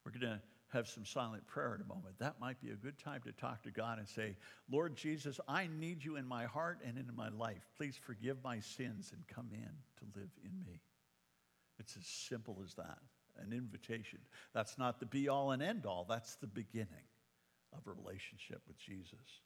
We're 0.04 0.12
going 0.12 0.32
to 0.32 0.40
have 0.72 0.88
some 0.88 1.04
silent 1.04 1.46
prayer 1.46 1.74
in 1.74 1.82
a 1.82 1.94
moment. 1.94 2.18
That 2.18 2.40
might 2.40 2.60
be 2.60 2.70
a 2.70 2.76
good 2.76 2.98
time 2.98 3.20
to 3.24 3.32
talk 3.32 3.62
to 3.64 3.70
God 3.70 3.98
and 3.98 4.08
say, 4.08 4.36
Lord 4.70 4.96
Jesus, 4.96 5.38
I 5.46 5.68
need 5.78 6.02
you 6.02 6.16
in 6.16 6.26
my 6.26 6.46
heart 6.46 6.80
and 6.86 6.96
in 6.96 7.10
my 7.14 7.28
life. 7.28 7.68
Please 7.76 7.98
forgive 8.00 8.38
my 8.42 8.60
sins 8.60 9.12
and 9.14 9.26
come 9.26 9.48
in 9.52 9.60
to 9.60 10.18
live 10.18 10.30
in 10.42 10.64
me. 10.64 10.80
It's 11.78 11.96
as 11.96 12.06
simple 12.06 12.62
as 12.64 12.74
that 12.74 12.98
an 13.38 13.52
invitation. 13.52 14.18
That's 14.52 14.78
not 14.78 15.00
the 15.00 15.06
be 15.06 15.28
all 15.28 15.52
and 15.52 15.62
end 15.62 15.86
all, 15.86 16.06
that's 16.08 16.36
the 16.36 16.46
beginning 16.46 17.06
of 17.72 17.80
a 17.86 17.92
relationship 17.92 18.60
with 18.68 18.78
Jesus. 18.78 19.40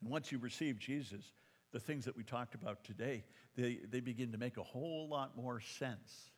And 0.00 0.10
once 0.10 0.32
you 0.32 0.38
receive 0.38 0.78
Jesus, 0.78 1.32
the 1.72 1.80
things 1.80 2.04
that 2.06 2.16
we 2.16 2.24
talked 2.24 2.54
about 2.54 2.82
today, 2.84 3.24
they, 3.56 3.80
they 3.90 4.00
begin 4.00 4.32
to 4.32 4.38
make 4.38 4.56
a 4.56 4.62
whole 4.62 5.08
lot 5.08 5.36
more 5.36 5.60
sense 5.60 6.30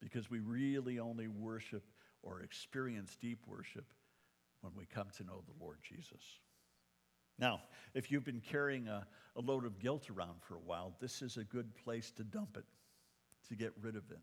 because 0.00 0.30
we 0.30 0.38
really 0.38 0.98
only 0.98 1.28
worship 1.28 1.82
or 2.24 2.40
experience 2.40 3.16
deep 3.20 3.38
worship 3.46 3.86
when 4.62 4.72
we 4.76 4.86
come 4.86 5.08
to 5.16 5.24
know 5.24 5.42
the 5.46 5.64
Lord 5.64 5.78
Jesus. 5.82 6.22
Now, 7.38 7.60
if 7.94 8.10
you've 8.10 8.24
been 8.24 8.40
carrying 8.40 8.88
a, 8.88 9.06
a 9.36 9.40
load 9.40 9.64
of 9.64 9.78
guilt 9.78 10.08
around 10.10 10.40
for 10.40 10.54
a 10.54 10.60
while, 10.60 10.94
this 11.00 11.20
is 11.20 11.36
a 11.36 11.44
good 11.44 11.74
place 11.84 12.10
to 12.12 12.24
dump 12.24 12.56
it, 12.56 12.64
to 13.48 13.54
get 13.54 13.72
rid 13.80 13.96
of 13.96 14.10
it, 14.10 14.20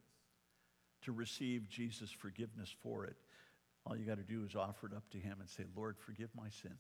to 1.04 1.12
receive 1.12 1.70
Jesus' 1.70 2.12
forgiveness 2.12 2.74
for 2.82 3.06
it. 3.06 3.16
All 3.86 3.96
you 3.96 4.06
got 4.06 4.18
to 4.18 4.24
do 4.24 4.44
is 4.44 4.56
offer 4.56 4.88
it 4.88 4.94
up 4.94 5.10
to 5.12 5.18
Him 5.18 5.38
and 5.40 5.50
say, 5.50 5.64
Lord, 5.76 5.98
forgive 6.00 6.30
my 6.36 6.50
sin 6.50 6.74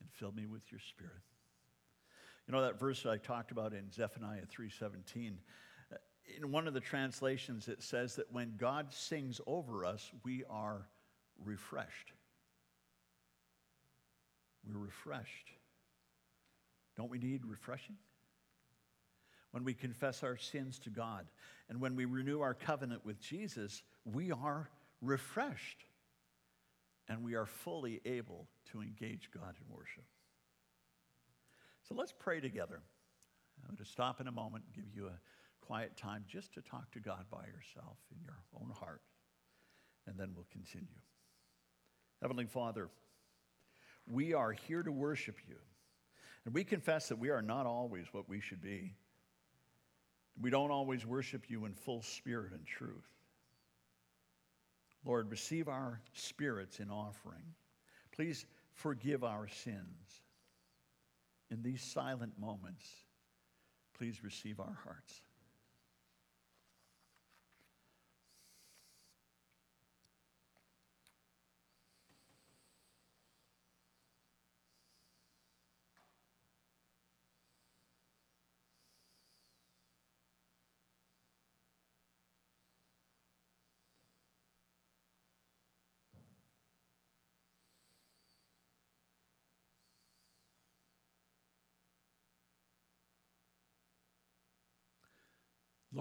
and 0.00 0.10
fill 0.12 0.32
me 0.32 0.46
with 0.46 0.70
your 0.70 0.80
Spirit. 0.80 1.22
You 2.46 2.52
know 2.52 2.62
that 2.62 2.78
verse 2.78 3.06
I 3.06 3.18
talked 3.18 3.52
about 3.52 3.72
in 3.72 3.90
Zephaniah 3.90 4.42
3:17 4.46 5.34
in 6.38 6.50
one 6.50 6.66
of 6.66 6.74
the 6.74 6.80
translations, 6.80 7.68
it 7.68 7.82
says 7.82 8.16
that 8.16 8.32
when 8.32 8.54
God 8.56 8.92
sings 8.92 9.40
over 9.46 9.84
us, 9.84 10.10
we 10.24 10.44
are 10.48 10.86
refreshed. 11.44 12.12
We're 14.66 14.78
refreshed. 14.78 15.50
Don't 16.96 17.10
we 17.10 17.18
need 17.18 17.44
refreshing? 17.44 17.96
When 19.50 19.64
we 19.64 19.74
confess 19.74 20.22
our 20.22 20.36
sins 20.36 20.78
to 20.80 20.90
God 20.90 21.26
and 21.68 21.80
when 21.80 21.96
we 21.96 22.04
renew 22.04 22.40
our 22.40 22.54
covenant 22.54 23.04
with 23.04 23.20
Jesus, 23.20 23.82
we 24.04 24.30
are 24.32 24.70
refreshed 25.00 25.84
and 27.08 27.22
we 27.22 27.34
are 27.34 27.46
fully 27.46 28.00
able 28.04 28.46
to 28.70 28.80
engage 28.80 29.30
God 29.34 29.54
in 29.60 29.74
worship. 29.74 30.04
So 31.88 31.94
let's 31.94 32.14
pray 32.18 32.40
together. 32.40 32.80
I'm 33.58 33.74
going 33.74 33.84
to 33.84 33.90
stop 33.90 34.20
in 34.20 34.28
a 34.28 34.32
moment 34.32 34.64
and 34.64 34.74
give 34.74 34.94
you 34.94 35.08
a 35.08 35.18
quiet 35.72 35.96
time 35.96 36.22
just 36.28 36.52
to 36.52 36.60
talk 36.60 36.90
to 36.92 37.00
God 37.00 37.24
by 37.30 37.46
yourself 37.46 37.96
in 38.10 38.22
your 38.22 38.36
own 38.60 38.70
heart, 38.78 39.00
and 40.06 40.18
then 40.18 40.28
we'll 40.36 40.44
continue. 40.52 41.00
Heavenly 42.20 42.44
Father, 42.44 42.90
we 44.06 44.34
are 44.34 44.52
here 44.52 44.82
to 44.82 44.92
worship 44.92 45.36
you, 45.48 45.56
and 46.44 46.52
we 46.52 46.62
confess 46.62 47.08
that 47.08 47.18
we 47.18 47.30
are 47.30 47.40
not 47.40 47.64
always 47.64 48.04
what 48.12 48.28
we 48.28 48.38
should 48.38 48.60
be. 48.60 48.92
We 50.42 50.50
don't 50.50 50.70
always 50.70 51.06
worship 51.06 51.48
you 51.48 51.64
in 51.64 51.72
full 51.72 52.02
spirit 52.02 52.52
and 52.52 52.66
truth. 52.66 53.08
Lord, 55.06 55.30
receive 55.30 55.68
our 55.68 56.02
spirits 56.12 56.80
in 56.80 56.90
offering. 56.90 57.54
Please 58.14 58.44
forgive 58.74 59.24
our 59.24 59.48
sins. 59.48 60.20
In 61.50 61.62
these 61.62 61.82
silent 61.82 62.34
moments, 62.38 62.84
please 63.96 64.22
receive 64.22 64.60
our 64.60 64.78
hearts. 64.84 65.22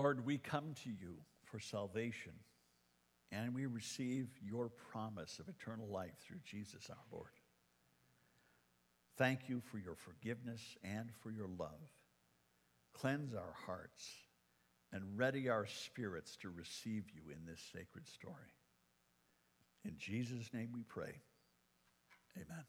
Lord, 0.01 0.25
we 0.25 0.39
come 0.39 0.73
to 0.83 0.89
you 0.89 1.15
for 1.43 1.59
salvation. 1.59 2.33
and 3.31 3.55
we 3.55 3.65
receive 3.65 4.27
your 4.45 4.69
promise 4.91 5.39
of 5.39 5.47
eternal 5.47 5.87
life 5.87 6.11
through 6.19 6.39
Jesus 6.43 6.89
our 6.89 6.97
Lord. 7.11 7.31
Thank 9.17 9.47
you 9.47 9.61
for 9.71 9.77
your 9.77 9.95
forgiveness 9.95 10.61
and 10.83 11.09
for 11.21 11.31
your 11.31 11.47
love. 11.47 11.89
Cleanse 12.93 13.33
our 13.33 13.55
hearts 13.65 14.09
and 14.91 15.17
ready 15.17 15.49
our 15.49 15.65
spirits 15.65 16.35
to 16.41 16.49
receive 16.49 17.05
you 17.13 17.31
in 17.31 17.45
this 17.45 17.61
sacred 17.73 18.07
story. 18.07 18.55
In 19.85 19.95
Jesus' 19.97 20.53
name 20.53 20.71
we 20.73 20.83
pray. 20.83 21.21
Amen. 22.35 22.65